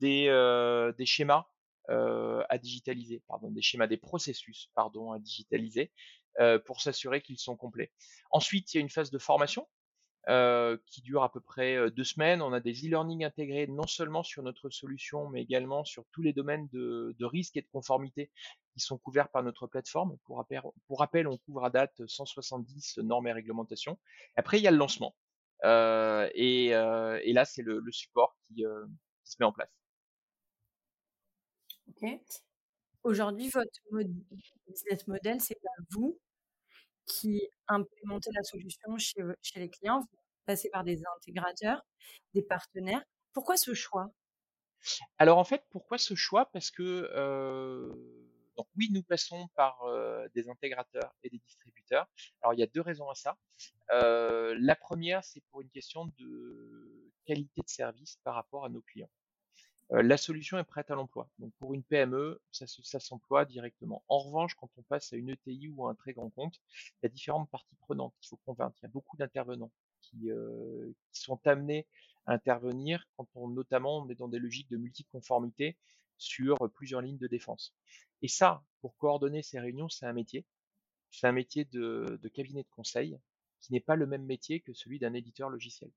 des, 0.00 0.26
euh, 0.28 0.92
des 0.92 1.06
schémas 1.06 1.46
euh, 1.88 2.42
à 2.48 2.58
digitaliser, 2.58 3.22
pardon, 3.28 3.50
des 3.50 3.62
schémas, 3.62 3.86
des 3.86 3.96
processus, 3.96 4.70
pardon, 4.74 5.12
à 5.12 5.18
digitaliser 5.18 5.92
euh, 6.40 6.58
pour 6.58 6.80
s'assurer 6.80 7.20
qu'ils 7.20 7.38
sont 7.38 7.56
complets. 7.56 7.92
Ensuite, 8.30 8.72
il 8.72 8.78
y 8.78 8.80
a 8.80 8.82
une 8.82 8.90
phase 8.90 9.10
de 9.10 9.18
formation 9.18 9.68
qui 10.86 11.02
dure 11.02 11.22
à 11.22 11.30
peu 11.30 11.38
près 11.38 11.88
deux 11.92 12.02
semaines. 12.02 12.42
On 12.42 12.52
a 12.52 12.58
des 12.58 12.84
e-learning 12.84 13.24
intégrés 13.24 13.68
non 13.68 13.86
seulement 13.86 14.24
sur 14.24 14.42
notre 14.42 14.70
solution, 14.70 15.28
mais 15.28 15.40
également 15.40 15.84
sur 15.84 16.04
tous 16.10 16.20
les 16.20 16.32
domaines 16.32 16.68
de, 16.72 17.24
risque 17.24 17.56
et 17.56 17.62
de 17.62 17.68
conformité 17.72 18.32
qui 18.72 18.80
sont 18.80 18.98
couverts 18.98 19.28
par 19.28 19.44
notre 19.44 19.68
plateforme. 19.68 20.16
Pour 20.24 20.38
rappel, 20.98 21.28
on 21.28 21.38
couvre 21.38 21.64
à 21.64 21.70
date 21.70 22.04
170 22.04 22.98
normes 23.04 23.28
et 23.28 23.32
réglementations. 23.32 24.00
Après, 24.34 24.58
il 24.58 24.64
y 24.64 24.66
a 24.66 24.72
le 24.72 24.78
lancement. 24.78 25.14
Et, 25.62 26.74
euh, 26.74 27.20
là, 27.24 27.44
c'est 27.44 27.62
le, 27.62 27.82
support 27.90 28.36
qui, 28.48 28.64
se 29.26 29.36
met 29.40 29.46
en 29.46 29.52
place. 29.52 29.70
Ok. 31.88 32.08
Aujourd'hui, 33.02 33.48
votre 33.48 33.80
business 34.66 35.06
model, 35.06 35.40
c'est 35.40 35.60
pas 35.62 35.84
vous 35.90 36.18
qui 37.06 37.48
implémentez 37.68 38.30
la 38.34 38.42
solution 38.42 38.98
chez, 38.98 39.22
chez 39.42 39.60
les 39.60 39.70
clients, 39.70 40.00
vous 40.00 40.18
passez 40.44 40.68
par 40.70 40.84
des 40.84 41.02
intégrateurs, 41.16 41.82
des 42.34 42.42
partenaires. 42.42 43.02
Pourquoi 43.32 43.56
ce 43.56 43.74
choix? 43.74 44.10
Alors 45.18 45.38
en 45.38 45.44
fait, 45.44 45.64
pourquoi 45.70 45.98
ce 45.98 46.14
choix? 46.14 46.50
Parce 46.52 46.70
que 46.70 47.08
donc 48.56 48.66
oui, 48.76 48.88
nous 48.90 49.02
passons 49.02 49.48
par 49.54 49.84
des 50.34 50.48
intégrateurs 50.48 51.14
et 51.22 51.30
des 51.30 51.38
distributeurs. 51.38 52.06
Alors 52.42 52.54
il 52.54 52.60
y 52.60 52.62
a 52.62 52.66
deux 52.66 52.80
raisons 52.80 53.08
à 53.08 53.14
ça. 53.14 53.36
la 53.90 54.76
première, 54.76 55.24
c'est 55.24 55.42
pour 55.50 55.62
une 55.62 55.70
question 55.70 56.06
de 56.18 56.45
qualité 57.26 57.62
de 57.62 57.68
service 57.68 58.18
par 58.24 58.34
rapport 58.34 58.64
à 58.64 58.68
nos 58.68 58.82
clients. 58.82 59.10
la 59.90 60.16
solution 60.16 60.58
est 60.58 60.64
prête 60.64 60.90
à 60.90 60.94
l'emploi. 60.94 61.28
Donc 61.38 61.52
pour 61.58 61.74
une 61.74 61.82
PME, 61.82 62.40
ça, 62.50 62.66
s'emploie 63.00 63.44
directement. 63.44 64.02
En 64.08 64.18
revanche, 64.18 64.54
quand 64.54 64.70
on 64.76 64.82
passe 64.82 65.12
à 65.12 65.16
une 65.16 65.30
ETI 65.30 65.68
ou 65.68 65.86
à 65.86 65.90
un 65.90 65.94
très 65.94 66.12
grand 66.12 66.30
compte, 66.30 66.60
il 67.02 67.04
y 67.04 67.06
a 67.06 67.08
différentes 67.08 67.50
parties 67.50 67.76
prenantes 67.76 68.14
qu'il 68.20 68.28
faut 68.28 68.40
convaincre. 68.44 68.76
Il 68.80 68.86
y 68.86 68.86
a 68.86 68.90
beaucoup 68.90 69.16
d'intervenants 69.16 69.72
qui, 70.00 70.30
qui 71.12 71.20
sont 71.20 71.40
amenés 71.46 71.86
à 72.26 72.32
intervenir 72.32 73.06
quand 73.16 73.28
on 73.34 73.48
notamment 73.48 73.98
on 73.98 74.08
est 74.08 74.14
dans 74.16 74.28
des 74.28 74.38
logiques 74.38 74.70
de 74.70 74.76
multiconformité 74.76 75.76
sur 76.18 76.56
plusieurs 76.74 77.00
lignes 77.00 77.18
de 77.18 77.28
défense. 77.28 77.74
Et 78.22 78.28
ça, 78.28 78.62
pour 78.80 78.96
coordonner 78.96 79.42
ces 79.42 79.60
réunions, 79.60 79.88
c'est 79.88 80.06
un 80.06 80.12
métier. 80.12 80.44
C'est 81.10 81.26
un 81.26 81.32
métier 81.32 81.64
de, 81.64 82.18
cabinet 82.34 82.62
de 82.62 82.68
conseil 82.70 83.18
qui 83.60 83.72
n'est 83.72 83.80
pas 83.80 83.96
le 83.96 84.06
même 84.06 84.24
métier 84.24 84.60
que 84.60 84.72
celui 84.72 84.98
d'un 84.98 85.14
éditeur 85.14 85.48
logiciel. 85.48 85.90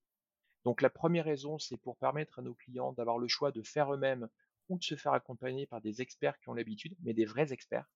Donc 0.66 0.82
la 0.82 0.89
première 0.89 1.25
raison, 1.25 1.58
c'est 1.58 1.78
pour 1.78 1.98
permettre 1.98 2.39
à 2.39 2.42
nos 2.42 2.54
clients 2.54 2.94
d'avoir 2.94 3.18
le 3.18 3.28
choix 3.28 3.51
de 3.51 3.62
faire 3.62 3.94
eux-mêmes 3.94 4.28
ou 4.68 4.78
de 4.78 4.84
se 4.84 4.96
faire 4.96 5.13
accompagner 5.13 5.66
par 5.66 5.82
des 5.82 6.01
experts 6.01 6.39
qui 6.39 6.50
ont 6.50 6.54
l'habitude, 6.54 6.96
mais 7.01 7.13
des 7.13 7.25
vrais 7.25 7.54
experts 7.54 7.89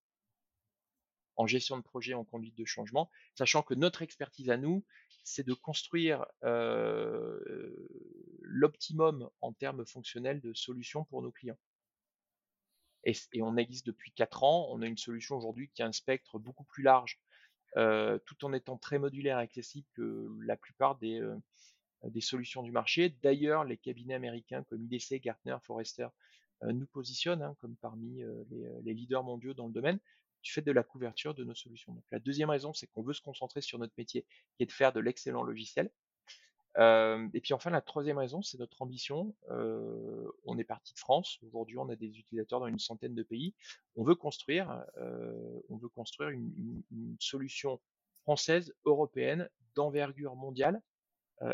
en 1.36 1.48
gestion 1.48 1.77
de 1.77 1.82
projet, 1.82 2.13
en 2.13 2.24
conduite 2.24 2.55
de 2.55 2.65
changement, 2.65 3.10
sachant 3.34 3.63
que 3.63 3.74
notre 3.74 4.03
expertise 4.03 4.51
à 4.51 4.58
nous, 4.58 4.86
c'est 5.24 5.46
de 5.46 5.53
construire 5.55 6.25
euh, 6.43 7.74
l'optimum 8.41 9.27
en 9.41 9.51
termes 9.51 9.84
fonctionnels 9.84 10.41
de 10.41 10.53
solutions 10.53 11.05
pour 11.05 11.24
nos 11.24 11.32
clients 11.32 11.58
et, 13.03 13.41
on 13.41 13.58
existe 13.58 13.86
depuis 13.86 14.12
4 14.12 14.43
ans. 14.43 14.67
On 14.72 14.82
a 14.82 14.88
une 14.88 14.98
solution 14.98 15.36
aujourd'hui 15.38 15.70
qui 15.74 15.84
a 15.84 15.88
un 15.88 15.91
spectre 15.91 16.39
beaucoup 16.39 16.63
plus 16.63 16.84
large, 16.84 17.20
euh, 17.77 18.20
tout 18.25 18.46
en 18.46 18.53
étant 18.53 18.77
très 18.77 19.00
modulaire 19.00 19.39
et 19.39 19.43
accessible 19.43 19.88
que 19.93 20.29
la 20.41 20.58
plupart 20.58 20.96
des, 20.98 21.20
euh, 21.20 21.36
des 22.10 22.22
solutions 22.22 22.63
du 22.63 22.72
marché. 22.72 23.15
D'ailleurs, 23.22 23.63
les 23.63 23.77
cabinets 23.77 24.13
américains 24.13 24.63
comme 24.63 24.83
IDC, 24.83 25.22
Gartner, 25.22 25.57
Forrester 25.62 26.07
euh, 26.63 26.72
nous 26.72 26.88
positionnent 26.88 27.41
hein, 27.41 27.55
comme 27.60 27.75
parmi 27.77 28.22
les, 28.50 28.67
les, 28.83 28.93
leaders 28.93 29.24
mondiaux 29.24 29.53
dans 29.53 29.67
le 29.67 29.74
domaine 29.74 30.00
du 30.41 30.51
fait 30.51 30.62
de 30.62 30.72
la 30.72 30.83
couverture 30.83 31.33
de 31.33 31.43
nos 31.43 31.55
solutions. 31.55 32.01
La 32.12 32.19
deuxième 32.19 32.50
raison, 32.50 32.74
c'est 32.74 32.88
qu'on 32.88 33.03
veut 33.03 33.13
se 33.13 33.22
concentrer 33.22 33.62
sur 33.62 33.79
notre 33.79 33.93
métier, 33.98 34.25
qui 34.57 34.63
est 34.63 34.65
de 34.65 34.72
faire 34.72 34.91
de 34.91 35.00
l'excellent 35.00 35.43
logiciel 35.43 35.89
et 36.79 37.39
puis 37.41 37.53
enfin, 37.53 37.69
la 37.69 37.81
troisième 37.81 38.17
raison, 38.17 38.41
c'est 38.41 38.57
notre 38.57 38.81
ambition. 38.81 39.36
on 39.50 40.57
est 40.57 40.63
parti 40.63 40.93
de 40.93 41.00
France. 41.00 41.39
Aujourd'hui, 41.43 41.77
on 41.77 41.89
a 41.89 41.95
des 41.95 42.17
utilisateurs 42.17 42.60
dans 42.60 42.67
une 42.67 42.79
centaine 42.79 43.15
de 43.15 43.24
pays. 43.24 43.53
On 43.95 44.03
veut 44.03 44.15
construire 44.15 44.83
une, 46.29 47.17
solution 47.19 47.79
française, 48.24 48.74
européenne, 48.86 49.50
d'envergure 49.75 50.36
mondiale. 50.36 50.81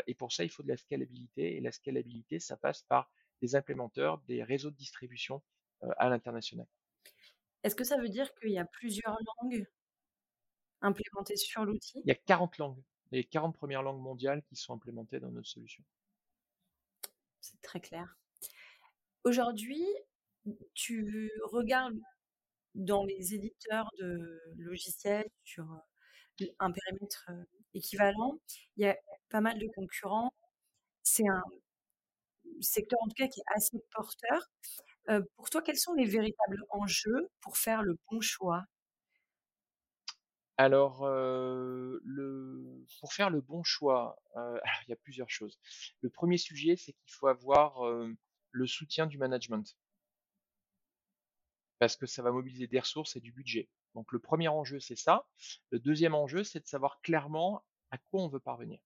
Et 0.06 0.14
pour 0.14 0.32
ça, 0.32 0.44
il 0.44 0.50
faut 0.50 0.62
de 0.62 0.68
la 0.68 0.76
scalabilité. 0.76 1.56
Et 1.56 1.60
la 1.60 1.72
scalabilité, 1.72 2.38
ça 2.38 2.56
passe 2.56 2.82
par 2.82 3.10
des 3.42 3.54
implémenteurs, 3.54 4.18
des 4.28 4.42
réseaux 4.42 4.70
de 4.70 4.76
distribution 4.76 5.42
à 5.96 6.08
l'international. 6.08 6.66
Est-ce 7.62 7.74
que 7.74 7.84
ça 7.84 7.96
veut 7.96 8.08
dire 8.08 8.32
qu'il 8.34 8.50
y 8.50 8.58
a 8.58 8.64
plusieurs 8.64 9.16
langues 9.42 9.66
implémentées 10.82 11.36
sur 11.36 11.64
l'outil? 11.64 12.00
Il 12.04 12.08
y 12.08 12.12
a 12.12 12.16
40 12.16 12.58
langues 12.58 12.82
les 13.12 13.24
40 13.24 13.56
premières 13.56 13.82
langues 13.82 14.00
mondiales 14.00 14.42
qui 14.44 14.56
sont 14.56 14.74
implémentées 14.74 15.20
dans 15.20 15.30
notre 15.30 15.48
solution. 15.48 15.84
C'est 17.40 17.60
très 17.62 17.80
clair. 17.80 18.16
Aujourd'hui, 19.24 19.84
tu 20.74 21.30
regardes 21.44 21.98
dans 22.74 23.04
les 23.04 23.34
éditeurs 23.34 23.90
de 23.98 24.40
logiciels 24.56 25.28
sur 25.44 25.70
euh, 25.72 26.46
un 26.58 26.70
périmètre 26.70 27.26
euh, 27.30 27.44
équivalent, 27.74 28.38
il 28.76 28.84
y 28.84 28.88
a 28.88 28.96
pas 29.30 29.40
mal 29.40 29.58
de 29.58 29.68
concurrents. 29.74 30.32
C'est 31.02 31.28
un 31.28 31.42
secteur 32.60 32.98
en 33.02 33.08
tout 33.08 33.14
cas 33.16 33.28
qui 33.28 33.40
est 33.40 33.56
assez 33.56 33.78
porteur. 33.92 34.50
Euh, 35.08 35.22
pour 35.36 35.50
toi, 35.50 35.62
quels 35.62 35.78
sont 35.78 35.94
les 35.94 36.04
véritables 36.04 36.62
enjeux 36.70 37.28
pour 37.40 37.56
faire 37.56 37.82
le 37.82 37.96
bon 38.10 38.20
choix? 38.20 38.64
Alors, 40.58 41.08
le 41.08 42.84
pour 43.00 43.14
faire 43.14 43.30
le 43.30 43.40
bon 43.40 43.62
choix, 43.62 44.16
il 44.36 44.90
y 44.90 44.92
a 44.92 44.96
plusieurs 44.96 45.30
choses. 45.30 45.58
Le 46.02 46.10
premier 46.10 46.36
sujet, 46.36 46.76
c'est 46.76 46.92
qu'il 46.92 47.12
faut 47.12 47.28
avoir, 47.28 47.82
le 48.52 48.66
soutien 48.66 49.06
du 49.06 49.18
management. 49.18 49.76
Parce 51.80 51.96
que 51.96 52.06
ça 52.06 52.22
va 52.22 52.30
mobiliser 52.30 52.68
des 52.68 52.78
ressources 52.78 53.16
et 53.16 53.20
du 53.20 53.32
budget. 53.32 53.68
Donc 53.96 54.12
le 54.12 54.20
premier 54.20 54.46
enjeu, 54.46 54.78
c'est 54.78 54.96
ça. 54.96 55.26
Le 55.70 55.80
deuxième 55.80 56.14
enjeu, 56.14 56.44
c'est 56.44 56.60
de 56.60 56.68
savoir 56.68 57.00
clairement 57.00 57.64
à 57.90 57.98
quoi 57.98 58.22
on 58.22 58.28
veut 58.28 58.38
parvenir. 58.38 58.78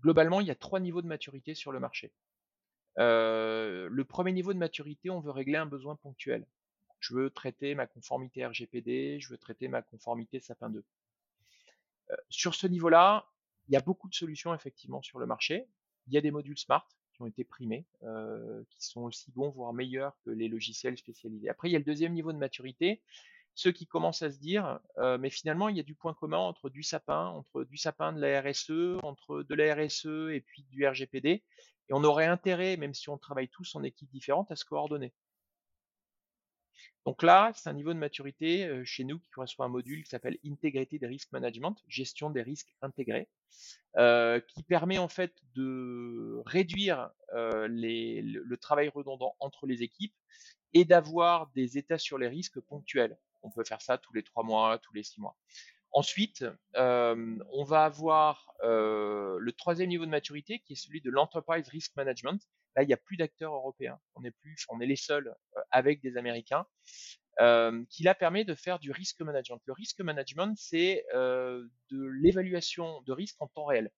Globalement, 0.00 0.40
il 0.40 0.46
y 0.46 0.50
a 0.50 0.54
trois 0.54 0.80
niveaux 0.80 1.02
de 1.02 1.06
maturité 1.06 1.54
sur 1.54 1.72
le 1.72 1.80
marché. 1.80 2.14
le 2.96 4.02
premier 4.04 4.32
niveau 4.32 4.54
de 4.54 4.58
maturité, 4.58 5.10
on 5.10 5.20
veut 5.20 5.32
régler 5.32 5.58
un 5.58 5.66
besoin 5.66 5.96
ponctuel 5.96 6.46
je 7.00 7.14
veux 7.14 7.30
traiter 7.30 7.74
ma 7.74 7.86
conformité 7.86 8.44
RGPD, 8.46 9.20
je 9.20 9.28
veux 9.28 9.38
traiter 9.38 9.68
ma 9.68 9.82
conformité 9.82 10.40
Sapin 10.40 10.70
2. 10.70 10.84
Euh, 12.10 12.16
sur 12.28 12.54
ce 12.54 12.66
niveau-là, 12.66 13.26
il 13.68 13.74
y 13.74 13.76
a 13.76 13.80
beaucoup 13.80 14.08
de 14.08 14.14
solutions 14.14 14.54
effectivement 14.54 15.02
sur 15.02 15.18
le 15.18 15.26
marché. 15.26 15.68
Il 16.06 16.14
y 16.14 16.18
a 16.18 16.20
des 16.20 16.30
modules 16.30 16.58
smart 16.58 16.88
ont 17.20 17.26
été 17.26 17.44
primés, 17.44 17.86
euh, 18.02 18.62
qui 18.70 18.84
sont 18.84 19.02
aussi 19.02 19.30
bons, 19.32 19.50
voire 19.50 19.72
meilleurs 19.72 20.16
que 20.24 20.30
les 20.30 20.48
logiciels 20.48 20.96
spécialisés. 20.96 21.48
Après, 21.48 21.68
il 21.68 21.72
y 21.72 21.76
a 21.76 21.78
le 21.78 21.84
deuxième 21.84 22.12
niveau 22.12 22.32
de 22.32 22.38
maturité, 22.38 23.02
ceux 23.54 23.72
qui 23.72 23.86
commencent 23.86 24.22
à 24.22 24.30
se 24.30 24.38
dire, 24.38 24.78
euh, 24.98 25.18
mais 25.18 25.30
finalement, 25.30 25.68
il 25.68 25.76
y 25.76 25.80
a 25.80 25.84
du 25.84 25.94
point 25.94 26.14
commun 26.14 26.38
entre 26.38 26.70
du 26.70 26.82
sapin, 26.82 27.26
entre 27.26 27.64
du 27.64 27.76
sapin 27.76 28.12
de 28.12 28.20
la 28.20 28.40
RSE, 28.40 29.02
entre 29.02 29.42
de 29.42 29.54
la 29.54 29.74
RSE 29.74 30.30
et 30.32 30.40
puis 30.40 30.62
du 30.70 30.86
RGPD, 30.86 31.28
et 31.30 31.92
on 31.92 32.04
aurait 32.04 32.26
intérêt, 32.26 32.76
même 32.76 32.94
si 32.94 33.08
on 33.08 33.18
travaille 33.18 33.48
tous 33.48 33.74
en 33.74 33.82
équipes 33.82 34.10
différentes, 34.10 34.50
à 34.50 34.56
se 34.56 34.64
coordonner. 34.64 35.12
Donc 37.08 37.22
là, 37.22 37.52
c'est 37.54 37.70
un 37.70 37.72
niveau 37.72 37.94
de 37.94 37.98
maturité 37.98 38.84
chez 38.84 39.02
nous 39.02 39.18
qui 39.18 39.30
correspond 39.30 39.62
un 39.62 39.68
module 39.68 40.02
qui 40.02 40.10
s'appelle 40.10 40.36
Integrated 40.44 41.02
Risk 41.04 41.32
Management, 41.32 41.74
gestion 41.88 42.28
des 42.28 42.42
risques 42.42 42.68
intégrés, 42.82 43.30
qui 43.96 44.62
permet 44.64 44.98
en 44.98 45.08
fait 45.08 45.32
de 45.54 46.42
réduire 46.44 47.08
le, 47.32 48.56
travail 48.56 48.90
redondant 48.90 49.34
entre 49.40 49.66
les 49.66 49.82
équipes 49.82 50.12
et 50.74 50.84
d'avoir 50.84 51.50
des 51.52 51.78
états 51.78 51.96
sur 51.96 52.18
les 52.18 52.28
risques 52.28 52.60
ponctuels. 52.60 53.16
On 53.42 53.50
peut 53.50 53.64
faire 53.64 53.80
ça 53.80 53.96
tous 53.96 54.12
les 54.12 54.22
trois 54.22 54.42
mois, 54.42 54.76
tous 54.76 54.92
les 54.92 55.02
six 55.02 55.18
mois. 55.18 55.34
Ensuite, 55.92 56.44
on 56.74 57.64
va 57.64 57.86
avoir 57.86 58.52
le 58.62 59.50
troisième 59.56 59.88
niveau 59.88 60.04
de 60.04 60.10
maturité 60.10 60.58
qui 60.58 60.74
est 60.74 60.76
celui 60.76 61.00
de 61.00 61.08
l'Enterprise 61.08 61.68
Risk 61.68 61.96
Management, 61.96 62.46
Là, 62.78 62.84
il 62.84 62.86
n'y 62.86 62.94
a 62.94 62.96
plus 62.96 63.16
d'acteurs 63.16 63.52
européens. 63.52 63.98
On 64.14 64.22
est 64.22 64.30
plus, 64.30 64.64
on 64.68 64.80
est 64.80 64.86
les 64.86 64.94
seuls 64.94 65.34
avec 65.72 66.00
des 66.00 66.16
Américains. 66.16 66.64
Qui 67.90 68.04
là 68.04 68.14
permet 68.14 68.44
de 68.44 68.54
faire 68.54 68.78
du 68.78 68.92
risk 68.92 69.20
management. 69.20 69.60
Le 69.64 69.72
risk 69.72 70.00
management, 70.00 70.56
c'est 70.56 71.04
de 71.12 72.06
l'évaluation 72.22 73.02
de 73.02 73.12
risque 73.12 73.34
en 73.40 73.48
temps 73.48 73.64
réel. 73.64 73.90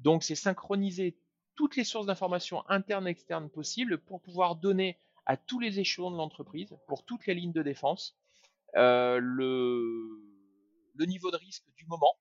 Donc, 0.00 0.22
c'est 0.22 0.34
synchroniser 0.34 1.16
toutes 1.54 1.76
les 1.76 1.84
sources 1.84 2.04
d'informations 2.04 2.62
internes 2.68 3.08
et 3.08 3.10
externes 3.12 3.48
possibles 3.48 3.96
pour 3.96 4.20
pouvoir 4.20 4.56
donner 4.56 4.98
à 5.24 5.38
tous 5.38 5.60
les 5.60 5.80
échelons 5.80 6.10
de 6.10 6.18
l'entreprise, 6.18 6.76
pour 6.88 7.06
toutes 7.06 7.26
les 7.26 7.34
lignes 7.34 7.54
de 7.54 7.62
défense, 7.62 8.18
le 8.74 10.18
niveau 10.98 11.30
de 11.30 11.38
risque 11.38 11.64
du 11.74 11.86
moment, 11.86 12.18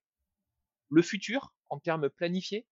le 0.87 1.01
futur 1.01 1.53
en 1.67 1.77
termes 1.77 2.09
planifiés, 2.09 2.65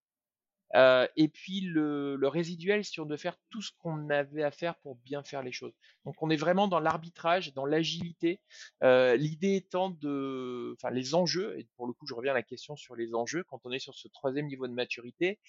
euh, 0.75 1.07
et 1.15 1.27
puis 1.27 1.61
le, 1.61 2.15
le, 2.15 2.27
résiduel 2.27 2.83
sur 2.85 3.05
de 3.05 3.17
faire 3.17 3.37
tout 3.49 3.61
ce 3.61 3.71
qu'on 3.79 4.09
avait 4.09 4.43
à 4.43 4.51
faire 4.51 4.75
pour 4.77 4.95
bien 4.97 5.23
faire 5.23 5.41
les 5.41 5.51
choses. 5.51 5.73
Donc 6.05 6.21
on 6.21 6.29
est 6.29 6.35
vraiment 6.35 6.67
dans 6.67 6.79
l'arbitrage, 6.79 7.53
dans 7.53 7.65
l'agilité. 7.65 8.39
Euh, 8.83 9.15
L'idée 9.15 9.55
étant 9.55 9.89
de, 9.89 10.75
enfin 10.77 10.91
les 10.91 11.15
enjeux, 11.15 11.57
et 11.57 11.67
pour 11.75 11.87
le 11.87 11.93
coup 11.93 12.05
je 12.05 12.13
reviens 12.13 12.31
à 12.31 12.35
la 12.35 12.43
question 12.43 12.75
sur 12.75 12.95
les 12.95 13.15
enjeux, 13.15 13.43
quand 13.43 13.61
on 13.65 13.71
est 13.71 13.79
sur 13.79 13.95
ce 13.95 14.07
troisième 14.07 14.47
niveau 14.47 14.67
de 14.67 14.73
maturité, 14.73 15.39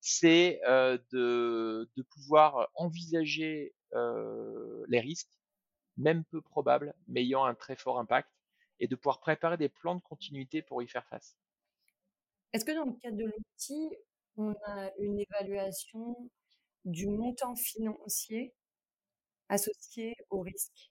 c'est 0.00 0.60
euh, 0.66 0.98
de, 1.12 1.90
de, 1.96 2.02
pouvoir 2.02 2.68
envisager 2.74 3.74
les 4.88 5.00
risques, 5.00 5.36
même 5.96 6.24
peu 6.26 6.40
probables, 6.40 6.94
mais 7.08 7.22
ayant 7.22 7.44
un 7.44 7.54
très 7.54 7.74
fort 7.74 7.98
impact, 7.98 8.30
et 8.78 8.86
de 8.86 8.94
pouvoir 8.94 9.18
préparer 9.18 9.56
des 9.56 9.68
plans 9.68 9.96
de 9.96 10.00
continuité 10.00 10.62
pour 10.62 10.80
y 10.80 10.88
faire 10.88 11.04
face. 11.06 11.36
Est-ce 12.52 12.64
que 12.64 12.72
dans 12.72 12.84
le 12.84 12.92
cadre 13.00 13.16
de 13.16 13.24
l'outil, 13.24 13.96
on 14.40 14.54
a 14.64 14.90
une 14.98 15.18
évaluation 15.18 16.16
du 16.84 17.06
montant 17.06 17.56
financier 17.56 18.54
associés 19.48 20.16
au 20.30 20.40
risque 20.40 20.90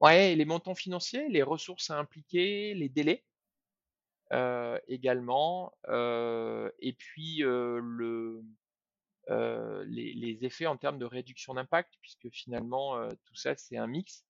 Ouais, 0.00 0.34
les 0.34 0.44
montants 0.44 0.74
financiers, 0.74 1.28
les 1.28 1.42
ressources 1.42 1.90
à 1.90 1.98
impliquer, 1.98 2.74
les 2.74 2.90
délais 2.90 3.24
euh, 4.32 4.78
également, 4.88 5.72
euh, 5.88 6.70
et 6.80 6.92
puis 6.92 7.42
euh, 7.42 7.80
le, 7.80 8.42
les, 9.86 10.12
les, 10.12 10.44
effets 10.44 10.66
en 10.66 10.76
termes 10.76 10.98
de 10.98 11.04
réduction 11.06 11.54
d'impact, 11.54 11.94
puisque 12.02 12.28
finalement 12.30 13.08
tout 13.24 13.36
ça 13.36 13.56
c'est 13.56 13.76
un 13.76 13.86
mix. 13.86 14.24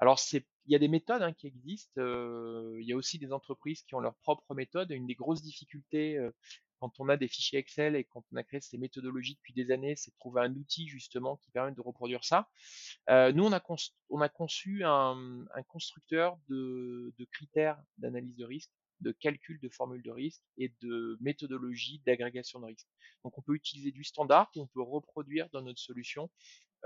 Alors 0.00 0.18
il 0.32 0.42
y 0.72 0.74
a 0.74 0.78
des 0.78 0.88
méthodes 0.88 1.22
hein, 1.22 1.32
qui 1.32 1.46
existent. 1.46 2.00
il 2.00 2.84
y 2.84 2.92
a 2.92 2.96
aussi 2.96 3.18
des 3.18 3.32
entreprises 3.32 3.82
qui 3.82 3.94
ont 3.94 4.00
leurs 4.00 4.16
propres 4.16 4.54
méthodes. 4.54 4.90
Une 4.90 5.06
des 5.06 5.14
grosses 5.14 5.42
difficultés 5.42 6.18
quand 6.82 6.98
on 6.98 7.08
a 7.08 7.16
des 7.16 7.28
fichiers 7.28 7.60
Excel 7.60 7.94
et 7.94 8.02
quand 8.02 8.24
on 8.32 8.36
a 8.36 8.42
créé 8.42 8.60
ces 8.60 8.76
méthodologies 8.76 9.36
depuis 9.36 9.52
des 9.52 9.70
années, 9.70 9.94
c'est 9.94 10.10
de 10.10 10.16
trouver 10.16 10.40
un 10.40 10.52
outil 10.56 10.88
justement 10.88 11.36
qui 11.36 11.52
permet 11.52 11.70
de 11.70 11.80
reproduire 11.80 12.24
ça. 12.24 12.48
Euh, 13.08 13.30
nous, 13.30 13.44
on 13.44 13.52
a, 13.52 13.62
on 14.10 14.20
a 14.20 14.28
conçu 14.28 14.82
un, 14.84 15.44
constructeur 15.68 16.36
de, 16.48 17.14
de 17.16 17.24
critères 17.26 17.80
d'analyse 17.98 18.34
de 18.34 18.44
risque, 18.44 18.72
de 18.98 19.12
calcul 19.12 19.60
de 19.60 19.68
formules 19.68 20.02
de 20.02 20.10
risque 20.10 20.42
et 20.58 20.74
de 20.80 21.16
méthodologie 21.20 22.02
d'agrégation 22.04 22.58
de 22.58 22.66
risque. 22.66 22.88
Donc, 23.22 23.38
on 23.38 23.42
peut 23.42 23.54
utiliser 23.54 23.92
du 23.92 24.02
standard 24.02 24.50
et 24.56 24.58
on 24.58 24.66
peut 24.66 24.82
reproduire 24.82 25.48
dans 25.50 25.62
notre 25.62 25.80
solution 25.80 26.30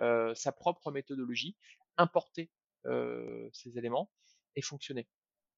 euh, 0.00 0.34
sa 0.34 0.52
propre 0.52 0.92
méthodologie, 0.92 1.56
importer 1.96 2.50
euh, 2.84 3.48
ces 3.54 3.78
éléments 3.78 4.10
et 4.56 4.60
fonctionner 4.60 5.08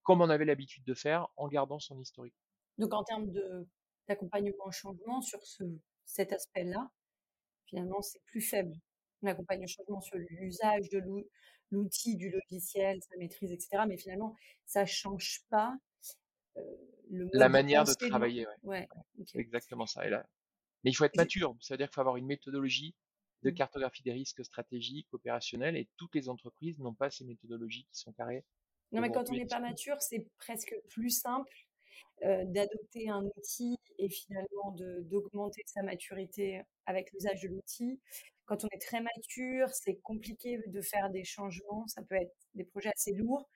comme 0.04 0.22
on 0.22 0.30
avait 0.30 0.46
l'habitude 0.46 0.84
de 0.84 0.94
faire 0.94 1.26
en 1.36 1.48
gardant 1.48 1.80
son 1.80 2.00
historique. 2.00 2.34
Donc 2.78 2.94
en 2.94 3.04
termes 3.04 3.30
de 3.30 3.66
d'accompagnement 4.08 4.64
au 4.64 4.70
changement 4.70 5.20
sur 5.20 5.44
ce, 5.44 5.64
cet 6.04 6.32
aspect-là, 6.32 6.90
finalement, 7.66 8.00
c'est 8.02 8.22
plus 8.24 8.40
faible. 8.40 8.74
On 9.22 9.26
accompagne 9.26 9.64
au 9.64 9.68
changement 9.68 10.00
sur 10.00 10.16
l'usage 10.16 10.88
de 10.90 11.02
l'outil, 11.70 12.16
du 12.16 12.30
logiciel, 12.30 13.00
sa 13.02 13.16
maîtrise, 13.16 13.52
etc. 13.52 13.84
Mais 13.86 13.96
finalement, 13.96 14.34
ça 14.64 14.86
change 14.86 15.42
pas 15.50 15.76
euh, 16.56 16.62
le 17.10 17.28
la 17.32 17.48
manière 17.48 17.84
de, 17.84 17.92
travailler. 17.92 18.46
Ouais. 18.62 18.88
Exactement 19.34 19.86
ça. 19.86 20.06
Et 20.06 20.10
là. 20.10 20.26
Mais 20.84 20.90
il 20.90 20.94
faut 20.94 21.04
être 21.04 21.16
mature. 21.16 21.56
Ça 21.60 21.74
veut 21.74 21.78
dire 21.78 21.88
qu'il 21.88 21.94
faut 21.94 22.00
avoir 22.00 22.16
une 22.16 22.26
méthodologie 22.26 22.94
de 23.42 23.50
mmh. 23.50 23.54
cartographie 23.54 24.02
des 24.02 24.12
risques 24.12 24.44
stratégiques, 24.44 25.12
opérationnels, 25.12 25.76
et 25.76 25.88
toutes 25.96 26.14
les 26.14 26.28
entreprises 26.28 26.78
n'ont 26.78 26.94
pas 26.94 27.10
ces 27.10 27.24
méthodologies 27.24 27.86
qui 27.90 27.98
sont 27.98 28.12
carrées. 28.12 28.44
Non, 28.92 29.00
mais 29.00 29.10
quand 29.10 29.28
on 29.28 29.34
n'est 29.34 29.46
pas 29.46 29.60
mature, 29.60 30.00
c'est 30.00 30.26
presque 30.38 30.74
plus 30.88 31.10
simple 31.10 31.67
euh, 32.24 32.44
d'adopter 32.46 33.08
un 33.08 33.22
outil 33.24 33.76
et 33.98 34.08
finalement 34.08 34.74
d'augmenter 35.02 35.62
sa 35.66 35.82
maturité 35.82 36.62
avec 36.86 37.12
l'usage 37.12 37.42
de 37.42 37.48
l'outil. 37.48 38.00
Quand 38.46 38.64
on 38.64 38.68
est 38.68 38.80
très 38.80 39.00
mature, 39.00 39.68
c'est 39.70 39.96
compliqué 40.02 40.58
de 40.66 40.80
faire 40.80 41.10
des 41.10 41.22
changements. 41.22 41.86
Ça 41.86 42.02
peut 42.02 42.16
être 42.16 42.34
des 42.54 42.64
projets 42.64 42.90
assez 42.90 43.12
lourds, 43.12 43.48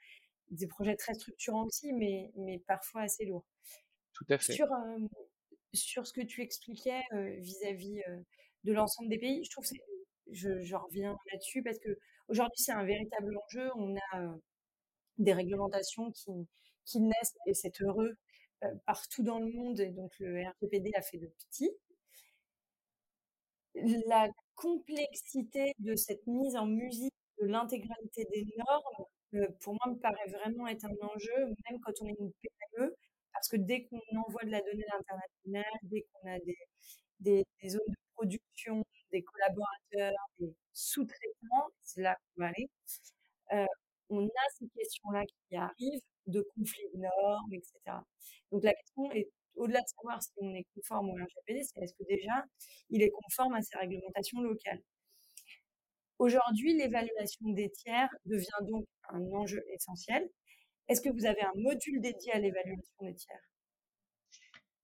des 0.50 0.66
projets 0.66 0.96
très 0.96 1.14
structurants 1.14 1.64
aussi, 1.64 1.92
mais, 1.92 2.30
mais 2.36 2.60
parfois 2.66 3.02
assez 3.02 3.24
lourds. 3.24 3.46
Tout 4.12 4.26
à 4.28 4.38
fait. 4.38 4.52
Sur, 4.52 4.66
euh, 4.72 4.98
sur 5.72 6.06
ce 6.06 6.12
que 6.12 6.20
tu 6.20 6.42
expliquais 6.42 7.00
euh, 7.14 7.34
vis-à-vis 7.40 8.00
de 8.64 8.72
l'ensemble 8.72 9.08
des 9.08 9.18
pays, 9.18 9.42
je 9.44 9.50
trouve 9.50 9.64
que 9.64 9.74
je, 10.30 10.60
je 10.60 10.76
reviens 10.76 11.16
là-dessus 11.32 11.62
parce 11.62 11.78
que 11.78 11.98
aujourd'hui 12.28 12.62
c'est 12.62 12.72
un 12.72 12.84
véritable 12.84 13.36
enjeu. 13.44 13.70
On 13.76 13.96
a 13.96 14.38
des 15.18 15.32
réglementations 15.32 16.10
qui, 16.12 16.30
qui 16.84 17.00
naissent 17.00 17.36
et 17.46 17.54
c'est 17.54 17.80
heureux 17.80 18.16
partout 18.86 19.22
dans 19.22 19.38
le 19.38 19.50
monde, 19.52 19.80
et 19.80 19.90
donc 19.90 20.12
le 20.18 20.42
RGPD 20.42 20.90
a 20.94 21.02
fait 21.02 21.18
de 21.18 21.26
petit. 21.26 21.70
La 24.06 24.28
complexité 24.54 25.72
de 25.78 25.96
cette 25.96 26.26
mise 26.26 26.56
en 26.56 26.66
musique 26.66 27.14
de 27.40 27.46
l'intégralité 27.46 28.26
des 28.32 28.46
normes, 28.56 29.06
euh, 29.34 29.48
pour 29.60 29.74
moi, 29.74 29.94
me 29.94 29.98
paraît 29.98 30.28
vraiment 30.28 30.68
être 30.68 30.84
un 30.84 31.06
enjeu, 31.06 31.46
même 31.70 31.80
quand 31.80 31.92
on 32.02 32.06
est 32.06 32.16
une 32.18 32.32
PME, 32.42 32.94
parce 33.32 33.48
que 33.48 33.56
dès 33.56 33.84
qu'on 33.84 34.00
envoie 34.26 34.44
de 34.44 34.50
la 34.50 34.60
donnée 34.60 34.84
à 34.92 34.96
l'international, 34.96 35.80
dès 35.84 36.02
qu'on 36.02 36.28
a 36.28 36.38
des, 37.20 37.44
zones 37.66 37.80
de 37.88 37.94
production, 38.14 38.84
des 39.10 39.22
collaborateurs, 39.22 40.12
des 40.38 40.54
sous-traitants, 40.72 41.68
c'est 41.82 42.02
là 42.02 42.16
qu'on 42.16 42.42
va 42.42 42.48
aller, 42.48 42.68
euh, 43.52 43.66
on 44.10 44.26
a 44.26 44.48
ces 44.58 44.68
questions-là 44.68 45.24
qui 45.24 45.56
arrivent 45.56 46.00
de 46.26 46.46
conflits 46.54 46.88
de 46.94 47.00
normes, 47.00 47.52
etc. 47.52 47.72
Donc 48.50 48.64
la 48.64 48.74
question 48.74 49.10
est, 49.12 49.30
au-delà 49.56 49.80
de 49.80 49.86
savoir 49.86 50.22
si 50.22 50.30
on 50.38 50.54
est 50.54 50.66
conforme 50.74 51.10
au 51.10 51.14
RGPD, 51.14 51.62
c'est 51.62 51.80
est-ce 51.82 51.94
que 51.94 52.04
déjà 52.08 52.44
il 52.90 53.02
est 53.02 53.10
conforme 53.10 53.54
à 53.54 53.62
ces 53.62 53.76
réglementations 53.78 54.40
locales? 54.40 54.82
Aujourd'hui, 56.18 56.76
l'évaluation 56.76 57.48
des 57.50 57.70
tiers 57.70 58.08
devient 58.26 58.46
donc 58.62 58.86
un 59.08 59.20
enjeu 59.32 59.64
essentiel. 59.74 60.28
Est-ce 60.88 61.00
que 61.00 61.10
vous 61.10 61.26
avez 61.26 61.42
un 61.42 61.52
module 61.56 62.00
dédié 62.00 62.32
à 62.32 62.38
l'évaluation 62.38 62.94
des 63.00 63.14
tiers? 63.14 63.40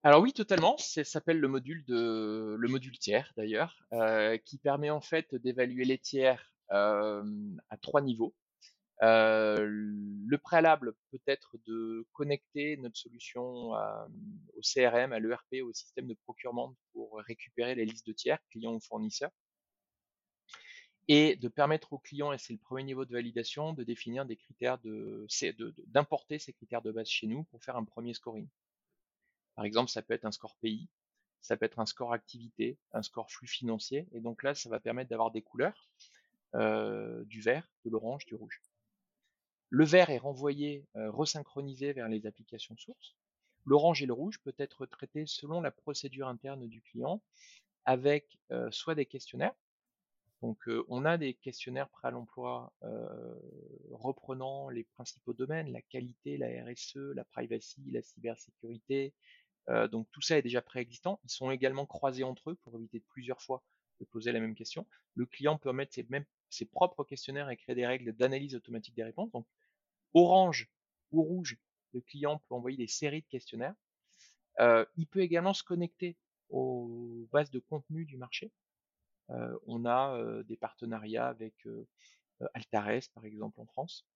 Alors 0.04 0.22
oui, 0.22 0.32
totalement. 0.32 0.76
Ça 0.78 1.04
s'appelle 1.04 1.38
le 1.38 1.48
module 1.48 1.84
de 1.84 2.56
le 2.58 2.68
module 2.68 2.98
tiers 2.98 3.32
d'ailleurs, 3.36 3.76
euh, 3.92 4.36
qui 4.38 4.58
permet 4.58 4.90
en 4.90 5.00
fait 5.00 5.34
d'évaluer 5.34 5.84
les 5.84 5.98
tiers 5.98 6.52
euh, 6.70 7.22
à 7.68 7.76
trois 7.76 8.00
niveaux. 8.00 8.34
Euh, 9.02 9.56
le 9.60 10.38
préalable 10.38 10.94
peut 11.10 11.20
être 11.26 11.56
de 11.66 12.06
connecter 12.12 12.76
notre 12.78 12.96
solution 12.96 13.72
au 13.72 14.60
CRM, 14.62 15.12
à 15.12 15.20
l'ERP, 15.20 15.62
au 15.62 15.72
système 15.72 16.06
de 16.06 16.14
procurement 16.14 16.74
pour 16.92 17.18
récupérer 17.26 17.74
les 17.74 17.84
listes 17.84 18.06
de 18.06 18.12
tiers, 18.12 18.38
clients 18.50 18.74
ou 18.74 18.80
fournisseurs, 18.80 19.30
et 21.08 21.36
de 21.36 21.48
permettre 21.48 21.94
aux 21.94 21.98
clients, 21.98 22.32
et 22.32 22.38
c'est 22.38 22.52
le 22.52 22.58
premier 22.58 22.82
niveau 22.84 23.04
de 23.06 23.12
validation, 23.12 23.72
de 23.72 23.82
définir 23.82 24.26
des 24.26 24.36
critères 24.36 24.78
de, 24.78 25.26
d'importer 25.86 26.38
ces 26.38 26.52
critères 26.52 26.82
de 26.82 26.92
base 26.92 27.08
chez 27.08 27.26
nous 27.26 27.44
pour 27.44 27.62
faire 27.64 27.76
un 27.76 27.84
premier 27.84 28.12
scoring. 28.12 28.46
Par 29.54 29.64
exemple, 29.64 29.90
ça 29.90 30.02
peut 30.02 30.12
être 30.12 30.26
un 30.26 30.32
score 30.32 30.56
pays, 30.56 30.88
ça 31.40 31.56
peut 31.56 31.64
être 31.64 31.78
un 31.78 31.86
score 31.86 32.12
activité, 32.12 32.78
un 32.92 33.02
score 33.02 33.30
flux 33.30 33.48
financier, 33.48 34.06
et 34.12 34.20
donc 34.20 34.42
là, 34.42 34.54
ça 34.54 34.68
va 34.68 34.80
permettre 34.80 35.08
d'avoir 35.08 35.30
des 35.30 35.42
couleurs, 35.42 35.88
euh, 36.54 37.24
du 37.24 37.40
vert, 37.40 37.66
de 37.84 37.90
l'orange, 37.90 38.26
du 38.26 38.34
rouge. 38.34 38.60
Le 39.70 39.84
vert 39.84 40.08
est 40.10 40.18
renvoyé, 40.18 40.86
euh, 40.96 41.10
resynchronisé 41.10 41.92
vers 41.92 42.08
les 42.08 42.26
applications 42.26 42.76
sources. 42.76 43.16
L'orange 43.66 44.02
et 44.02 44.06
le 44.06 44.14
rouge 44.14 44.38
peut 44.42 44.54
être 44.58 44.86
traité 44.86 45.26
selon 45.26 45.60
la 45.60 45.70
procédure 45.70 46.28
interne 46.28 46.66
du 46.66 46.80
client 46.80 47.22
avec 47.84 48.38
euh, 48.50 48.70
soit 48.70 48.94
des 48.94 49.04
questionnaires. 49.04 49.54
Donc 50.40 50.68
euh, 50.68 50.84
on 50.88 51.04
a 51.04 51.18
des 51.18 51.34
questionnaires 51.34 51.90
prêts 51.90 52.08
à 52.08 52.10
l'emploi 52.12 52.72
reprenant 53.90 54.70
les 54.70 54.84
principaux 54.84 55.34
domaines, 55.34 55.70
la 55.70 55.82
qualité, 55.82 56.38
la 56.38 56.46
RSE, 56.64 57.12
la 57.14 57.24
privacy, 57.24 57.82
la 57.90 58.02
cybersécurité. 58.02 59.12
donc 59.90 60.08
tout 60.12 60.22
ça 60.22 60.38
est 60.38 60.42
déjà 60.42 60.62
préexistant. 60.62 61.20
Ils 61.24 61.30
sont 61.30 61.50
également 61.50 61.84
croisés 61.84 62.24
entre 62.24 62.50
eux 62.50 62.54
pour 62.62 62.76
éviter 62.76 63.00
plusieurs 63.00 63.42
fois 63.42 63.62
de 64.00 64.04
poser 64.04 64.32
la 64.32 64.40
même 64.40 64.54
question. 64.54 64.86
Le 65.14 65.26
client 65.26 65.58
peut 65.58 65.72
mettre 65.72 65.92
ses, 66.48 66.64
propres 66.64 67.04
questionnaires 67.04 67.50
et 67.50 67.56
créer 67.56 67.74
des 67.74 67.86
règles 67.86 68.12
d'analyse 68.12 68.54
automatique 68.54 68.94
des 68.94 69.04
réponses. 69.04 69.30
Orange 70.14 70.68
ou 71.12 71.22
rouge, 71.22 71.56
le 71.92 72.00
client 72.00 72.42
peut 72.48 72.54
envoyer 72.54 72.76
des 72.76 72.88
séries 72.88 73.22
de 73.22 73.26
questionnaires. 73.26 73.74
Euh, 74.60 74.84
il 74.96 75.06
peut 75.06 75.20
également 75.20 75.54
se 75.54 75.62
connecter 75.62 76.16
aux 76.50 77.28
bases 77.32 77.50
de 77.50 77.60
contenu 77.60 78.04
du 78.04 78.16
marché. 78.16 78.50
Euh, 79.30 79.56
on 79.66 79.84
a 79.84 80.16
euh, 80.16 80.42
des 80.44 80.56
partenariats 80.56 81.28
avec 81.28 81.54
Altares, 82.54 83.08
par 83.14 83.24
exemple, 83.24 83.60
en 83.60 83.66
France, 83.66 84.06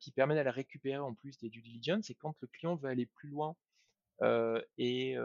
qui 0.00 0.10
permettent 0.10 0.38
d'aller 0.38 0.50
récupérer 0.50 0.98
en 0.98 1.14
plus 1.14 1.38
des 1.38 1.48
due 1.48 1.62
diligence. 1.62 2.10
Et 2.10 2.14
quand 2.14 2.34
le 2.40 2.48
client 2.48 2.74
veut 2.76 2.88
aller 2.88 3.06
plus 3.06 3.28
loin 3.28 3.54
et, 4.78 5.16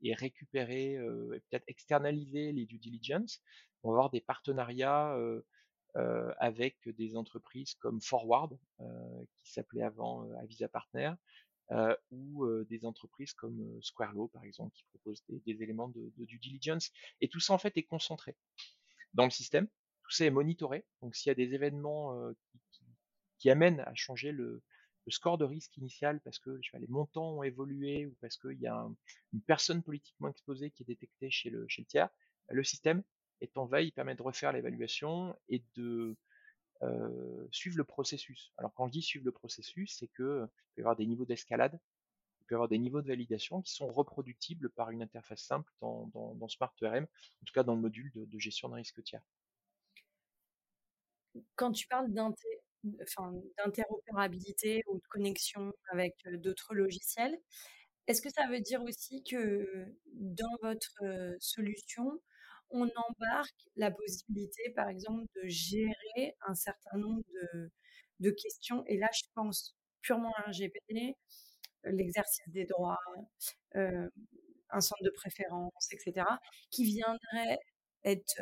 et, 0.00 0.14
récupérer, 0.14 0.96
peut-être 1.50 1.64
externaliser 1.66 2.52
les 2.52 2.66
due 2.66 2.78
diligence, 2.78 3.42
on 3.82 3.90
va 3.90 3.94
avoir 3.94 4.10
des 4.10 4.20
partenariats 4.20 5.14
euh, 5.96 6.32
avec 6.38 6.76
des 6.88 7.16
entreprises 7.16 7.74
comme 7.74 8.00
Forward, 8.00 8.58
euh, 8.80 9.24
qui 9.42 9.52
s'appelait 9.52 9.82
avant 9.82 10.24
euh, 10.24 10.34
Avisa 10.38 10.68
Partner, 10.68 11.12
ou 12.10 12.46
des 12.68 12.84
entreprises 12.84 13.32
comme 13.32 13.80
Squarelo, 13.80 14.28
par 14.28 14.44
exemple, 14.44 14.74
qui 14.74 14.84
proposent 14.90 15.24
des, 15.30 15.40
des 15.40 15.62
éléments 15.62 15.88
de, 15.88 16.12
de, 16.18 16.24
due 16.26 16.38
diligence. 16.38 16.90
Et 17.22 17.28
tout 17.28 17.40
ça, 17.40 17.54
en 17.54 17.58
fait, 17.58 17.74
est 17.78 17.84
concentré 17.84 18.36
dans 19.14 19.24
le 19.24 19.30
système. 19.30 19.66
Tout 20.02 20.10
ça 20.10 20.26
est 20.26 20.30
monitoré. 20.30 20.84
Donc, 21.00 21.16
s'il 21.16 21.30
y 21.30 21.32
a 21.32 21.34
des 21.34 21.54
événements 21.54 22.30
qui, 22.50 22.60
qui, 22.72 22.84
qui, 23.38 23.48
amènent 23.48 23.80
à 23.80 23.94
changer 23.94 24.32
le, 24.32 24.62
le 25.06 25.12
score 25.12 25.38
de 25.38 25.46
risque 25.46 25.76
initial 25.78 26.20
parce 26.20 26.38
que 26.38 26.58
je 26.60 26.70
sais 26.70 26.78
les 26.78 26.88
montants 26.88 27.38
ont 27.38 27.42
évolué 27.42 28.04
ou 28.04 28.14
parce 28.20 28.36
qu'il 28.36 28.60
y 28.60 28.66
a 28.66 28.86
une 29.32 29.42
personne 29.42 29.82
politiquement 29.82 30.28
exposée 30.28 30.70
qui 30.70 30.82
est 30.82 30.86
détectée 30.86 31.30
chez 31.30 31.48
le, 31.48 31.66
chez 31.68 31.82
le 31.82 31.86
tiers, 31.86 32.10
le 32.48 32.64
système 32.64 33.02
est 33.42 33.56
en 33.56 33.66
veille, 33.66 33.88
il 33.88 33.92
permet 33.92 34.14
de 34.14 34.22
refaire 34.22 34.52
l'évaluation 34.52 35.36
et 35.48 35.62
de 35.76 36.16
euh, 36.82 37.46
suivre 37.50 37.76
le 37.76 37.84
processus. 37.84 38.52
Alors 38.56 38.72
quand 38.74 38.86
je 38.86 38.92
dis 38.92 39.02
suivre 39.02 39.24
le 39.24 39.32
processus, 39.32 39.96
c'est 39.98 40.08
que 40.08 40.46
il 40.46 40.74
peut 40.74 40.78
y 40.78 40.82
avoir 40.82 40.96
des 40.96 41.06
niveaux 41.06 41.24
d'escalade, 41.24 41.78
il 42.40 42.46
peut 42.46 42.54
y 42.54 42.56
avoir 42.56 42.68
des 42.68 42.78
niveaux 42.78 43.02
de 43.02 43.08
validation 43.08 43.62
qui 43.62 43.72
sont 43.72 43.90
reproductibles 43.90 44.70
par 44.70 44.90
une 44.90 45.02
interface 45.02 45.42
simple 45.42 45.72
dans, 45.80 46.06
dans, 46.08 46.34
dans 46.34 46.48
SmartRM, 46.48 47.04
en 47.04 47.44
tout 47.44 47.52
cas 47.52 47.62
dans 47.62 47.74
le 47.74 47.80
module 47.80 48.10
de, 48.14 48.38
gestion 48.38 48.68
de 48.68 48.74
risque 48.74 49.02
tiers. 49.02 49.22
quand 51.56 51.72
tu 51.72 51.86
parles 51.86 52.12
d'interopérabilité 52.12 54.82
ou 54.88 54.96
de 54.96 55.06
connexion 55.08 55.72
avec 55.92 56.14
d'autres 56.34 56.74
logiciels, 56.74 57.38
est-ce 58.08 58.20
que 58.20 58.30
ça 58.30 58.48
veut 58.48 58.60
dire 58.60 58.82
aussi 58.82 59.22
que 59.22 59.86
dans 60.12 60.56
votre 60.62 61.36
solution, 61.38 62.20
on 62.72 62.88
embarque 63.08 63.68
la 63.76 63.90
possibilité, 63.90 64.70
par 64.74 64.88
exemple, 64.88 65.24
de 65.36 65.48
gérer 65.48 66.36
un 66.46 66.54
certain 66.54 66.98
nombre 66.98 67.22
de, 68.20 68.30
questions 68.30 68.84
Et 68.86 68.98
là, 68.98 69.08
je 69.12 69.24
pense 69.34 69.76
purement 70.00 70.32
à 70.36 70.42
un 70.42 70.50
RGPD, 70.50 71.16
l'exercice 71.84 72.48
des 72.48 72.66
droits, 72.66 73.00
un 73.74 74.80
centre 74.80 75.02
de 75.02 75.10
préférence, 75.10 75.88
etc., 75.92 76.24
qui 76.70 76.84
viendrait 76.84 77.58
être 78.04 78.40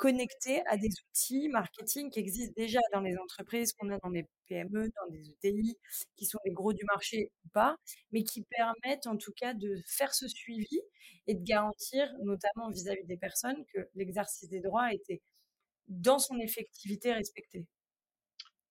connecté 0.00 0.62
à 0.66 0.78
des 0.78 0.88
outils 0.88 1.50
marketing 1.50 2.10
qui 2.10 2.20
existent 2.20 2.54
déjà 2.56 2.80
dans 2.94 3.02
les 3.02 3.18
entreprises, 3.18 3.74
qu'on 3.74 3.90
a 3.90 3.98
dans 3.98 4.08
des 4.08 4.26
PME, 4.48 4.88
dans 4.96 5.10
des 5.10 5.28
ETI, 5.28 5.76
qui 6.16 6.24
sont 6.24 6.38
des 6.46 6.52
gros 6.52 6.72
du 6.72 6.82
marché 6.86 7.30
ou 7.44 7.48
pas, 7.50 7.76
mais 8.10 8.24
qui 8.24 8.42
permettent 8.44 9.06
en 9.06 9.18
tout 9.18 9.32
cas 9.36 9.52
de 9.52 9.76
faire 9.86 10.14
ce 10.14 10.26
suivi 10.26 10.80
et 11.26 11.34
de 11.34 11.44
garantir, 11.44 12.10
notamment 12.24 12.70
vis-à-vis 12.70 13.04
des 13.04 13.18
personnes, 13.18 13.62
que 13.74 13.80
l'exercice 13.94 14.48
des 14.48 14.60
droits 14.60 14.90
était 14.90 15.20
dans 15.88 16.18
son 16.18 16.38
effectivité 16.38 17.12
respecté. 17.12 17.66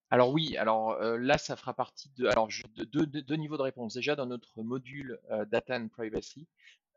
Alors 0.09 0.33
oui, 0.33 0.57
alors 0.57 0.99
là, 0.99 1.37
ça 1.37 1.55
fera 1.55 1.75
partie 1.75 2.09
de, 2.17 3.21
deux 3.21 3.35
niveaux 3.35 3.57
de 3.57 3.61
réponse. 3.61 3.93
Déjà, 3.93 4.15
dans 4.15 4.25
notre 4.25 4.63
module 4.63 5.19
Data 5.51 5.77
and 5.77 5.89
Privacy, 5.89 6.47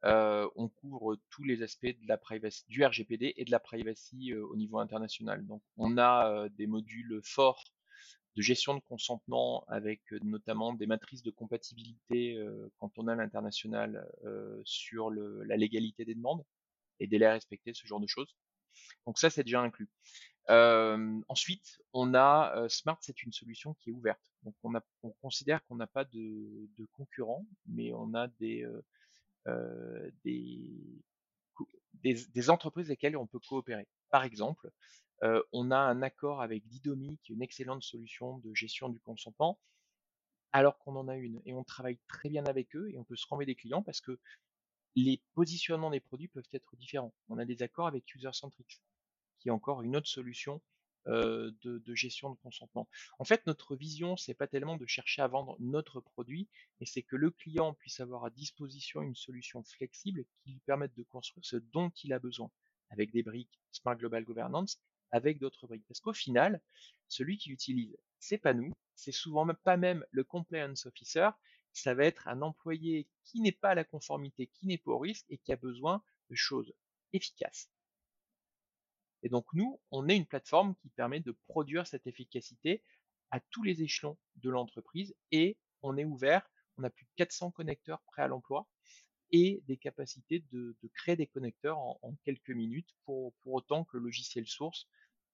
euh, 0.04 0.48
on 0.56 0.68
couvre 0.68 1.16
tous 1.30 1.44
les 1.44 1.62
aspects 1.62 1.86
de 1.86 2.08
la 2.08 2.18
privacy, 2.18 2.64
du 2.68 2.84
RGPD 2.84 3.34
et 3.36 3.44
de 3.44 3.50
la 3.50 3.60
privacy 3.60 4.32
euh, 4.32 4.44
au 4.46 4.56
niveau 4.56 4.78
international. 4.78 5.46
Donc, 5.46 5.62
on 5.76 5.96
a 5.96 6.28
euh, 6.28 6.48
des 6.48 6.66
modules 6.66 7.20
forts 7.22 7.64
de 8.34 8.42
gestion 8.42 8.74
de 8.74 8.80
consentement 8.88 9.64
avec 9.68 10.00
notamment 10.22 10.72
des 10.72 10.86
matrices 10.86 11.22
de 11.22 11.30
compatibilité 11.30 12.42
quand 12.78 12.90
on 12.96 13.06
a 13.06 13.14
l'international 13.14 14.08
sur 14.64 15.10
la 15.10 15.58
légalité 15.58 16.06
des 16.06 16.14
demandes 16.14 16.42
et 16.98 17.06
délais 17.06 17.30
respectés, 17.30 17.74
ce 17.74 17.86
genre 17.86 18.00
de 18.00 18.06
choses. 18.06 18.34
Donc 19.04 19.18
ça, 19.18 19.28
c'est 19.28 19.44
déjà 19.44 19.60
inclus. 19.60 19.90
ensuite, 21.28 21.82
on 21.92 22.14
a 22.14 22.66
Smart, 22.70 22.96
c'est 23.02 23.22
une 23.22 23.32
solution 23.32 23.74
qui 23.74 23.90
est 23.90 23.92
ouverte. 23.92 24.32
Donc 24.44 24.54
on, 24.62 24.72
on 25.02 25.10
considère 25.20 25.62
qu'on 25.66 25.76
n'a 25.76 25.86
pas 25.86 26.06
de, 26.06 26.70
de 26.78 26.86
concurrents, 26.92 27.44
mais 27.66 27.92
on 27.92 28.14
a 28.14 28.28
des, 28.40 28.66
euh, 29.48 30.10
des, 30.24 30.50
entreprises 32.48 32.86
avec 32.86 33.00
lesquelles 33.00 33.16
on 33.16 33.26
peut 33.26 33.38
coopérer. 33.38 33.86
Par 34.10 34.24
exemple, 34.24 34.70
euh, 35.22 35.42
on 35.52 35.70
a 35.70 35.78
un 35.78 36.02
accord 36.02 36.42
avec 36.42 36.66
Didomi, 36.66 37.18
qui 37.22 37.32
est 37.32 37.36
une 37.36 37.42
excellente 37.42 37.82
solution 37.82 38.38
de 38.38 38.52
gestion 38.54 38.88
du 38.88 39.00
consentement, 39.00 39.60
alors 40.52 40.78
qu'on 40.78 40.96
en 40.96 41.08
a 41.08 41.16
une. 41.16 41.40
Et 41.44 41.54
on 41.54 41.64
travaille 41.64 41.98
très 42.08 42.28
bien 42.28 42.44
avec 42.44 42.74
eux 42.76 42.90
et 42.90 42.98
on 42.98 43.04
peut 43.04 43.16
se 43.16 43.26
renvoyer 43.26 43.46
des 43.46 43.54
clients 43.54 43.82
parce 43.82 44.00
que 44.00 44.18
les 44.94 45.22
positionnements 45.34 45.90
des 45.90 46.00
produits 46.00 46.28
peuvent 46.28 46.48
être 46.52 46.76
différents. 46.76 47.14
On 47.28 47.38
a 47.38 47.44
des 47.44 47.62
accords 47.62 47.86
avec 47.86 48.14
UserCentric, 48.14 48.82
qui 49.38 49.48
est 49.48 49.52
encore 49.52 49.82
une 49.82 49.96
autre 49.96 50.08
solution 50.08 50.60
euh, 51.08 51.50
de, 51.62 51.94
gestion 51.94 52.30
de 52.30 52.36
consentement. 52.36 52.88
En 53.18 53.24
fait, 53.24 53.44
notre 53.46 53.74
vision, 53.74 54.16
c'est 54.16 54.34
pas 54.34 54.46
tellement 54.46 54.76
de 54.76 54.86
chercher 54.86 55.22
à 55.22 55.26
vendre 55.26 55.56
notre 55.58 56.00
produit, 56.00 56.48
mais 56.78 56.86
c'est 56.86 57.02
que 57.02 57.16
le 57.16 57.30
client 57.30 57.74
puisse 57.74 58.00
avoir 58.00 58.24
à 58.24 58.30
disposition 58.30 59.02
une 59.02 59.16
solution 59.16 59.64
flexible 59.64 60.24
qui 60.42 60.52
lui 60.52 60.60
permette 60.60 60.94
de 60.94 61.02
construire 61.02 61.44
ce 61.44 61.56
dont 61.56 61.90
il 62.04 62.12
a 62.12 62.18
besoin, 62.18 62.50
avec 62.90 63.10
des 63.10 63.22
briques 63.22 63.60
Smart 63.72 63.96
Global 63.96 64.24
Governance, 64.24 64.80
avec 65.10 65.38
d'autres 65.38 65.66
briques. 65.66 65.84
Parce 65.88 66.00
qu'au 66.00 66.12
final, 66.12 66.60
celui 67.08 67.36
qui 67.36 67.50
utilise, 67.50 67.96
c'est 68.18 68.38
pas 68.38 68.54
nous, 68.54 68.72
c'est 68.94 69.12
souvent 69.12 69.44
même 69.44 69.56
pas 69.56 69.76
même 69.76 70.04
le 70.12 70.24
compliance 70.24 70.86
officer, 70.86 71.30
ça 71.72 71.94
va 71.94 72.04
être 72.04 72.28
un 72.28 72.42
employé 72.42 73.08
qui 73.24 73.40
n'est 73.40 73.50
pas 73.50 73.70
à 73.70 73.74
la 73.74 73.84
conformité, 73.84 74.46
qui 74.46 74.66
n'est 74.66 74.78
pas 74.78 74.92
au 74.92 74.98
risque 74.98 75.26
et 75.30 75.38
qui 75.38 75.52
a 75.52 75.56
besoin 75.56 76.02
de 76.30 76.36
choses 76.36 76.72
efficaces. 77.12 77.70
Et 79.22 79.28
donc 79.28 79.46
nous, 79.52 79.80
on 79.90 80.08
est 80.08 80.16
une 80.16 80.26
plateforme 80.26 80.74
qui 80.76 80.88
permet 80.90 81.20
de 81.20 81.32
produire 81.48 81.86
cette 81.86 82.06
efficacité 82.06 82.82
à 83.30 83.40
tous 83.50 83.62
les 83.62 83.82
échelons 83.82 84.18
de 84.36 84.50
l'entreprise 84.50 85.14
et 85.30 85.56
on 85.82 85.96
est 85.96 86.04
ouvert, 86.04 86.48
on 86.76 86.84
a 86.84 86.90
plus 86.90 87.04
de 87.04 87.10
400 87.16 87.50
connecteurs 87.50 88.02
prêts 88.02 88.22
à 88.22 88.28
l'emploi 88.28 88.68
et 89.30 89.62
des 89.66 89.78
capacités 89.78 90.44
de, 90.52 90.76
créer 90.94 91.16
des 91.16 91.26
connecteurs 91.26 91.78
en, 91.78 92.14
quelques 92.24 92.50
minutes 92.50 92.94
pour, 93.04 93.32
autant 93.46 93.84
que 93.84 93.96
le 93.96 94.04
logiciel 94.04 94.46
source 94.46 94.86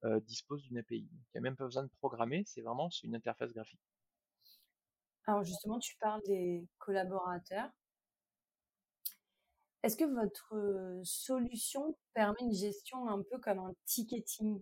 euh, 0.04 0.20
dispose 0.20 0.62
d'une 0.62 0.78
API. 0.78 1.08
il 1.10 1.18
n'y 1.34 1.38
a 1.38 1.40
même 1.40 1.56
pas 1.56 1.64
besoin 1.64 1.82
de 1.82 1.90
programmer, 1.98 2.44
c'est 2.46 2.62
vraiment 2.62 2.88
une 3.02 3.16
interface 3.16 3.52
graphique. 3.52 3.80
Alors 5.26 5.42
justement, 5.42 5.78
tu 5.78 5.96
parles 5.96 6.22
des 6.26 6.66
collaborateurs. 6.78 7.70
Est-ce 9.82 9.96
que 9.96 10.04
votre 10.04 11.00
solution 11.04 11.96
permet 12.14 12.40
une 12.40 12.54
gestion 12.54 13.08
un 13.08 13.22
peu 13.22 13.38
comme 13.38 13.60
un 13.60 13.72
ticketing? 13.84 14.60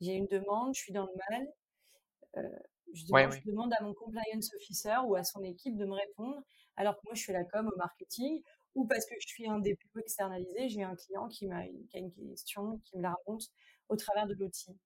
J'ai 0.00 0.14
une 0.14 0.26
demande, 0.26 0.74
je 0.74 0.80
suis 0.80 0.92
dans 0.92 1.06
le 1.06 1.12
mal. 1.30 2.52
je, 2.92 3.04
demande, 3.46 3.72
à 3.78 3.82
mon 3.82 3.94
compliance 3.94 4.52
officer 4.54 4.96
ou 5.06 5.14
à 5.14 5.22
son 5.22 5.42
équipe 5.42 5.76
de 5.76 5.84
me 5.84 5.94
répondre, 5.94 6.42
alors 6.76 6.96
que 6.96 7.02
moi 7.04 7.14
je 7.14 7.24
fais 7.24 7.32
la 7.32 7.44
com 7.44 7.70
au 7.72 7.76
marketing, 7.76 8.42
ou 8.74 8.86
parce 8.86 9.06
que 9.06 9.14
je 9.20 9.26
suis 9.26 9.48
un 9.48 9.58
dépôt 9.58 9.98
externalisé, 9.98 10.68
j'ai 10.68 10.82
un 10.82 10.96
client 10.96 11.28
qui, 11.28 11.50
a, 11.50 11.64
une 11.94 12.12
question, 12.12 12.78
qui 12.84 12.96
me 12.96 13.02
la 13.02 13.10
raconte 13.10 13.44
au 13.88 13.96
travers 13.96 14.26
de 14.26 14.34
l'outil. 14.34 14.76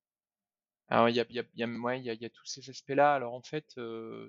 Alors, 0.89 1.09
il 1.09 1.17
y 1.17 1.21
a, 1.21 1.27
y, 1.31 1.39
a, 1.39 1.97
y 1.97 2.25
a, 2.25 2.31
tous 2.31 2.47
ces 2.47 2.69
aspects-là. 2.69 3.15
Alors, 3.15 3.35
en 3.35 3.43
fait, 3.43 3.75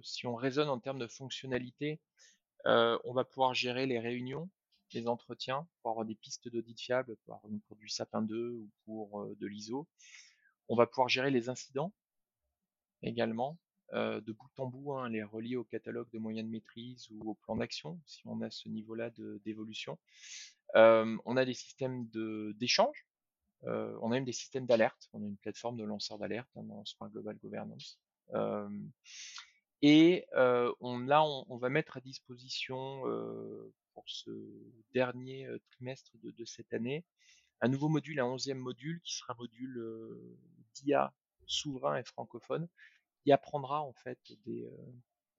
si 0.02 0.28
on 0.28 0.36
raisonne 0.36 0.70
en 0.70 0.80
termes 0.80 1.00
de 1.00 1.08
fonctionnalité, 1.08 2.00
on 2.66 3.14
va 3.14 3.24
pouvoir 3.24 3.54
gérer 3.54 3.86
les 3.86 4.00
réunions, 4.00 4.50
les 4.94 5.08
entretiens 5.08 5.68
pour 5.82 5.92
avoir 5.92 6.06
des 6.06 6.16
pistes 6.16 6.48
d'audit 6.50 6.80
fiables, 6.80 7.16
pour, 7.26 7.42
pour, 7.68 7.78
du 7.78 7.88
Sapin 7.88 8.22
2 8.22 8.50
ou 8.50 8.70
pour 8.86 9.22
euh, 9.22 9.36
de 9.40 9.48
l'ISO. 9.48 9.88
On 10.68 10.76
va 10.76 10.88
pouvoir 10.88 11.10
gérer 11.10 11.32
les 11.32 11.50
incidents 11.50 11.94
également, 13.02 13.58
euh, 13.94 14.22
de 14.22 14.32
bout 14.32 14.60
en 14.60 14.68
bout, 14.68 14.94
hein, 14.94 15.10
les 15.10 15.24
relier 15.24 15.56
au 15.56 15.64
catalogue 15.64 16.10
de 16.12 16.20
moyens 16.20 16.48
de 16.48 16.52
maîtrise 16.52 17.08
ou 17.10 17.32
au 17.32 17.34
plan 17.36 17.56
d'action, 17.56 18.00
si 18.06 18.22
on 18.26 18.42
a 18.42 18.50
ce 18.50 18.70
niveau-là 18.70 19.10
d'évolution. 19.44 19.98
Euh, 20.76 21.18
on 21.26 21.36
a 21.36 21.46
des 21.46 21.54
systèmes 21.54 22.08
d'échange, 22.56 23.06
on 23.64 24.08
a 24.08 24.10
même 24.10 24.26
des 24.26 24.32
systèmes 24.32 24.66
d'alerte, 24.66 25.10
on 25.14 25.24
a 25.24 25.26
une 25.26 25.38
plateforme 25.38 25.78
de 25.78 25.84
lanceur 25.84 26.18
d'alerte 26.18 26.50
hein, 26.56 26.64
dans 26.64 26.84
Global 27.10 27.38
Governance. 27.38 28.00
et 29.82 30.26
là, 30.32 31.24
on, 31.24 31.58
va 31.58 31.70
mettre 31.70 31.98
à 31.98 32.02
disposition 32.02 33.04
pour 33.94 34.04
ce 34.08 34.32
dernier 34.94 35.48
trimestre 35.72 36.12
de, 36.24 36.46
cette 36.46 36.74
année. 36.74 37.06
Un 37.62 37.68
nouveau 37.68 37.90
module, 37.90 38.20
un 38.20 38.26
onzième 38.26 38.58
module 38.58 39.02
qui 39.02 39.16
sera 39.16 39.34
un 39.34 39.38
module 39.38 39.84
d'IA 40.76 41.14
souverain 41.46 41.98
et 41.98 42.04
francophone 42.04 42.68
qui 43.24 43.32
apprendra 43.32 43.82
en 43.82 43.94
fait 43.94 44.20
des, 44.46 44.68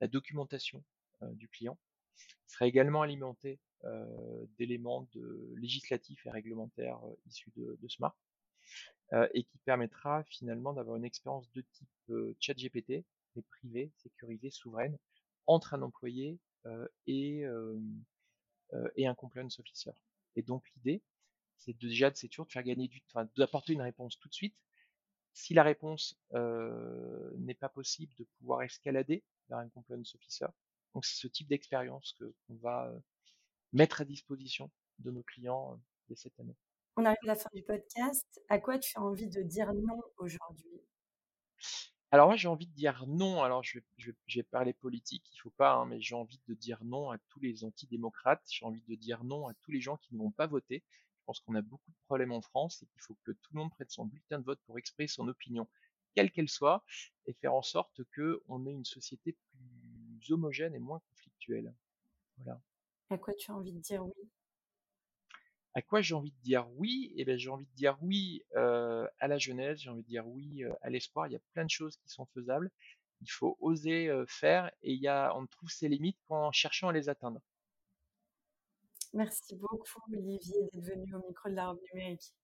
la 0.01 0.09
documentation 0.09 0.85
du 1.23 1.49
client. 1.49 1.79
Il 2.19 2.53
sera 2.53 2.67
également 2.67 3.03
alimenté 3.03 3.59
d'éléments 4.59 5.09
législatifs 5.57 6.25
et 6.27 6.31
réglementaires 6.31 7.01
issus 7.27 7.51
de, 7.57 7.89
Smart 7.89 8.17
et 9.35 9.43
qui 9.45 9.59
permettra 9.59 10.23
finalement 10.25 10.73
d'avoir 10.73 10.97
une 10.97 11.05
expérience 11.05 11.51
de 11.53 11.63
type 11.73 12.13
chat 12.41 12.55
GPT, 12.55 13.05
mais 13.35 13.43
privée, 13.43 13.91
sécurisée, 13.97 14.51
souveraine, 14.51 14.97
entre 15.47 15.75
un 15.75 15.83
employé 15.83 16.39
et, 17.07 17.45
euh, 17.45 17.79
et 18.97 19.07
un 19.07 19.15
compliance 19.15 19.59
officer. 19.59 19.91
Et 20.37 20.43
donc 20.43 20.65
l'idée, 20.77 21.03
c'est 21.57 21.79
déjà 21.79 22.11
de, 22.11 22.17
toujours 22.27 22.47
de 22.47 22.53
faire 22.53 22.63
gagner 22.63 22.89
du 22.89 23.01
temps, 23.03 23.27
d'apporter 23.37 23.73
une 23.73 23.83
réponse 23.83 24.19
tout 24.19 24.29
de 24.29 24.35
suite. 24.35 24.57
Si 25.33 25.55
la 25.55 25.63
réponse 25.63 26.17
euh, 26.35 27.31
n'est 27.39 27.55
pas 27.55 27.69
possible, 27.69 28.13
de 28.19 28.25
pouvoir 28.39 28.63
escalader 28.63 29.23
vers 29.49 29.59
un 29.59 29.69
compliance 29.69 30.15
officer. 30.15 30.47
Donc 30.95 31.05
c'est 31.05 31.17
ce 31.17 31.29
type 31.29 31.49
d'expérience 31.49 32.15
qu'on 32.19 32.57
va 32.57 32.89
euh, 32.89 32.99
mettre 33.73 34.01
à 34.01 34.05
disposition 34.05 34.71
de 34.99 35.11
nos 35.11 35.23
clients 35.23 35.81
dès 36.09 36.17
cette 36.17 36.39
année. 36.39 36.57
On 36.97 37.05
arrive 37.07 37.19
à 37.23 37.29
la 37.29 37.37
fin 37.37 37.49
du 37.55 37.63
podcast. 37.63 38.43
À 38.51 38.59
quoi 38.59 38.79
tu 38.79 38.99
as 38.99 39.03
envie 39.03 39.29
de 39.29 39.41
dire 39.43 39.73
non 39.73 39.99
aujourd'hui? 40.19 40.82
Alors 42.13 42.27
moi 42.27 42.37
j'ai 42.37 42.49
envie 42.49 42.67
de 42.67 42.75
dire 42.75 43.05
non, 43.09 43.43
alors 43.43 43.63
je 43.65 43.81
vais, 44.35 44.43
parler 44.43 44.75
politique, 44.75 45.25
il 45.33 45.39
faut 45.39 45.51
pas, 45.51 45.73
hein, 45.73 45.87
mais 45.87 46.01
j'ai 46.01 46.15
envie 46.15 46.41
de 46.47 46.55
dire 46.55 46.85
non 46.85 47.11
à 47.11 47.17
tous 47.31 47.41
les 47.41 47.65
antidémocrates, 47.65 48.45
j'ai 48.51 48.67
envie 48.67 48.83
de 48.87 48.95
dire 48.95 49.25
non 49.25 49.49
à 49.49 49.55
tous 49.55 49.71
les 49.71 49.81
gens 49.81 49.97
qui 49.97 50.15
ne 50.15 50.19
vont 50.19 50.31
pas 50.31 50.47
voter. 50.47 50.85
Je 51.21 51.25
pense 51.25 51.41
qu'on 51.41 51.55
a 51.55 51.63
beaucoup 51.63 51.91
de 51.91 51.97
problèmes 52.05 52.33
en 52.33 52.43
France 52.43 52.83
et 52.83 52.87
qu'il 52.87 53.01
faut 53.01 53.17
que 53.25 53.33
tout 53.33 53.55
le 53.55 53.61
monde 53.61 53.71
prête 53.71 53.91
son 53.91 54.05
bulletin 54.05 54.39
de 54.39 54.45
vote 54.45 54.61
pour 54.67 54.79
exprimer 54.79 55.09
son 55.09 55.27
opinion, 55.27 55.67
quelle 56.15 56.31
qu'elle 56.31 56.51
soit, 56.51 56.85
et 57.27 57.33
faire 57.33 57.55
en 57.55 57.63
sorte 57.63 58.03
qu'on 58.15 58.67
ait 58.67 58.73
une 58.73 58.85
société 58.85 59.35
plus 59.53 60.33
homogène 60.33 60.75
et 60.75 60.81
moins 60.81 61.01
conflictuelle. 61.09 61.73
Voilà. 62.39 62.61
À 63.09 63.17
quoi 63.17 63.33
tu 63.35 63.51
as 63.51 63.55
envie 63.55 63.73
de 63.73 63.79
dire 63.79 64.05
oui? 64.05 64.29
À 65.75 65.81
quoi 65.81 66.03
j'ai 66.03 66.15
envie 66.15 66.33
de 66.33 66.41
dire 66.43 66.69
oui? 66.77 67.13
Eh 67.17 67.25
bien, 67.25 67.37
j'ai 67.37 67.49
envie 67.49 67.67
de 67.67 67.75
dire 67.75 67.97
oui 68.03 68.45
euh, 68.57 69.07
à 69.21 69.29
la 69.29 69.39
jeunesse, 69.39 69.81
j'ai 69.81 69.91
envie 69.91 70.03
de 70.03 70.09
dire 70.09 70.27
oui 70.27 70.65
euh, 70.65 70.73
à 70.83 70.91
l'espoir. 70.91 71.27
Il 71.27 71.33
y 71.33 71.37
a 71.37 71.41
plein 71.55 71.65
de 71.65 71.71
choses 71.71 71.97
qui 71.97 72.09
sont 72.09 72.27
faisables. 72.35 72.71
Il 73.23 73.31
faut 73.31 73.57
oser 73.61 74.09
euh, 74.09 74.27
faire 74.27 74.71
et 74.83 74.93
il 74.93 75.01
y 75.01 75.09
a, 75.09 75.35
on 75.37 75.47
trouve 75.47 75.71
ses 75.71 75.89
limites 75.89 76.19
en 76.29 76.53
cherchant 76.53 76.89
à 76.89 76.93
les 76.93 77.09
atteindre. 77.09 77.41
Merci 79.15 79.57
beaucoup, 79.57 80.01
Olivier, 80.13 80.69
d'être 80.73 80.85
venu 80.85 81.15
au 81.15 81.27
micro 81.27 81.49
de 81.49 81.55
la 81.55 81.69
robe 81.69 81.81
numérique. 81.93 82.35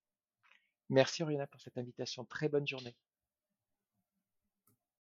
Merci, 0.90 1.22
Oriana, 1.22 1.46
pour 1.46 1.60
cette 1.60 1.76
invitation. 1.76 2.24
Très 2.24 2.48
bonne 2.48 2.66
journée. 2.66 2.94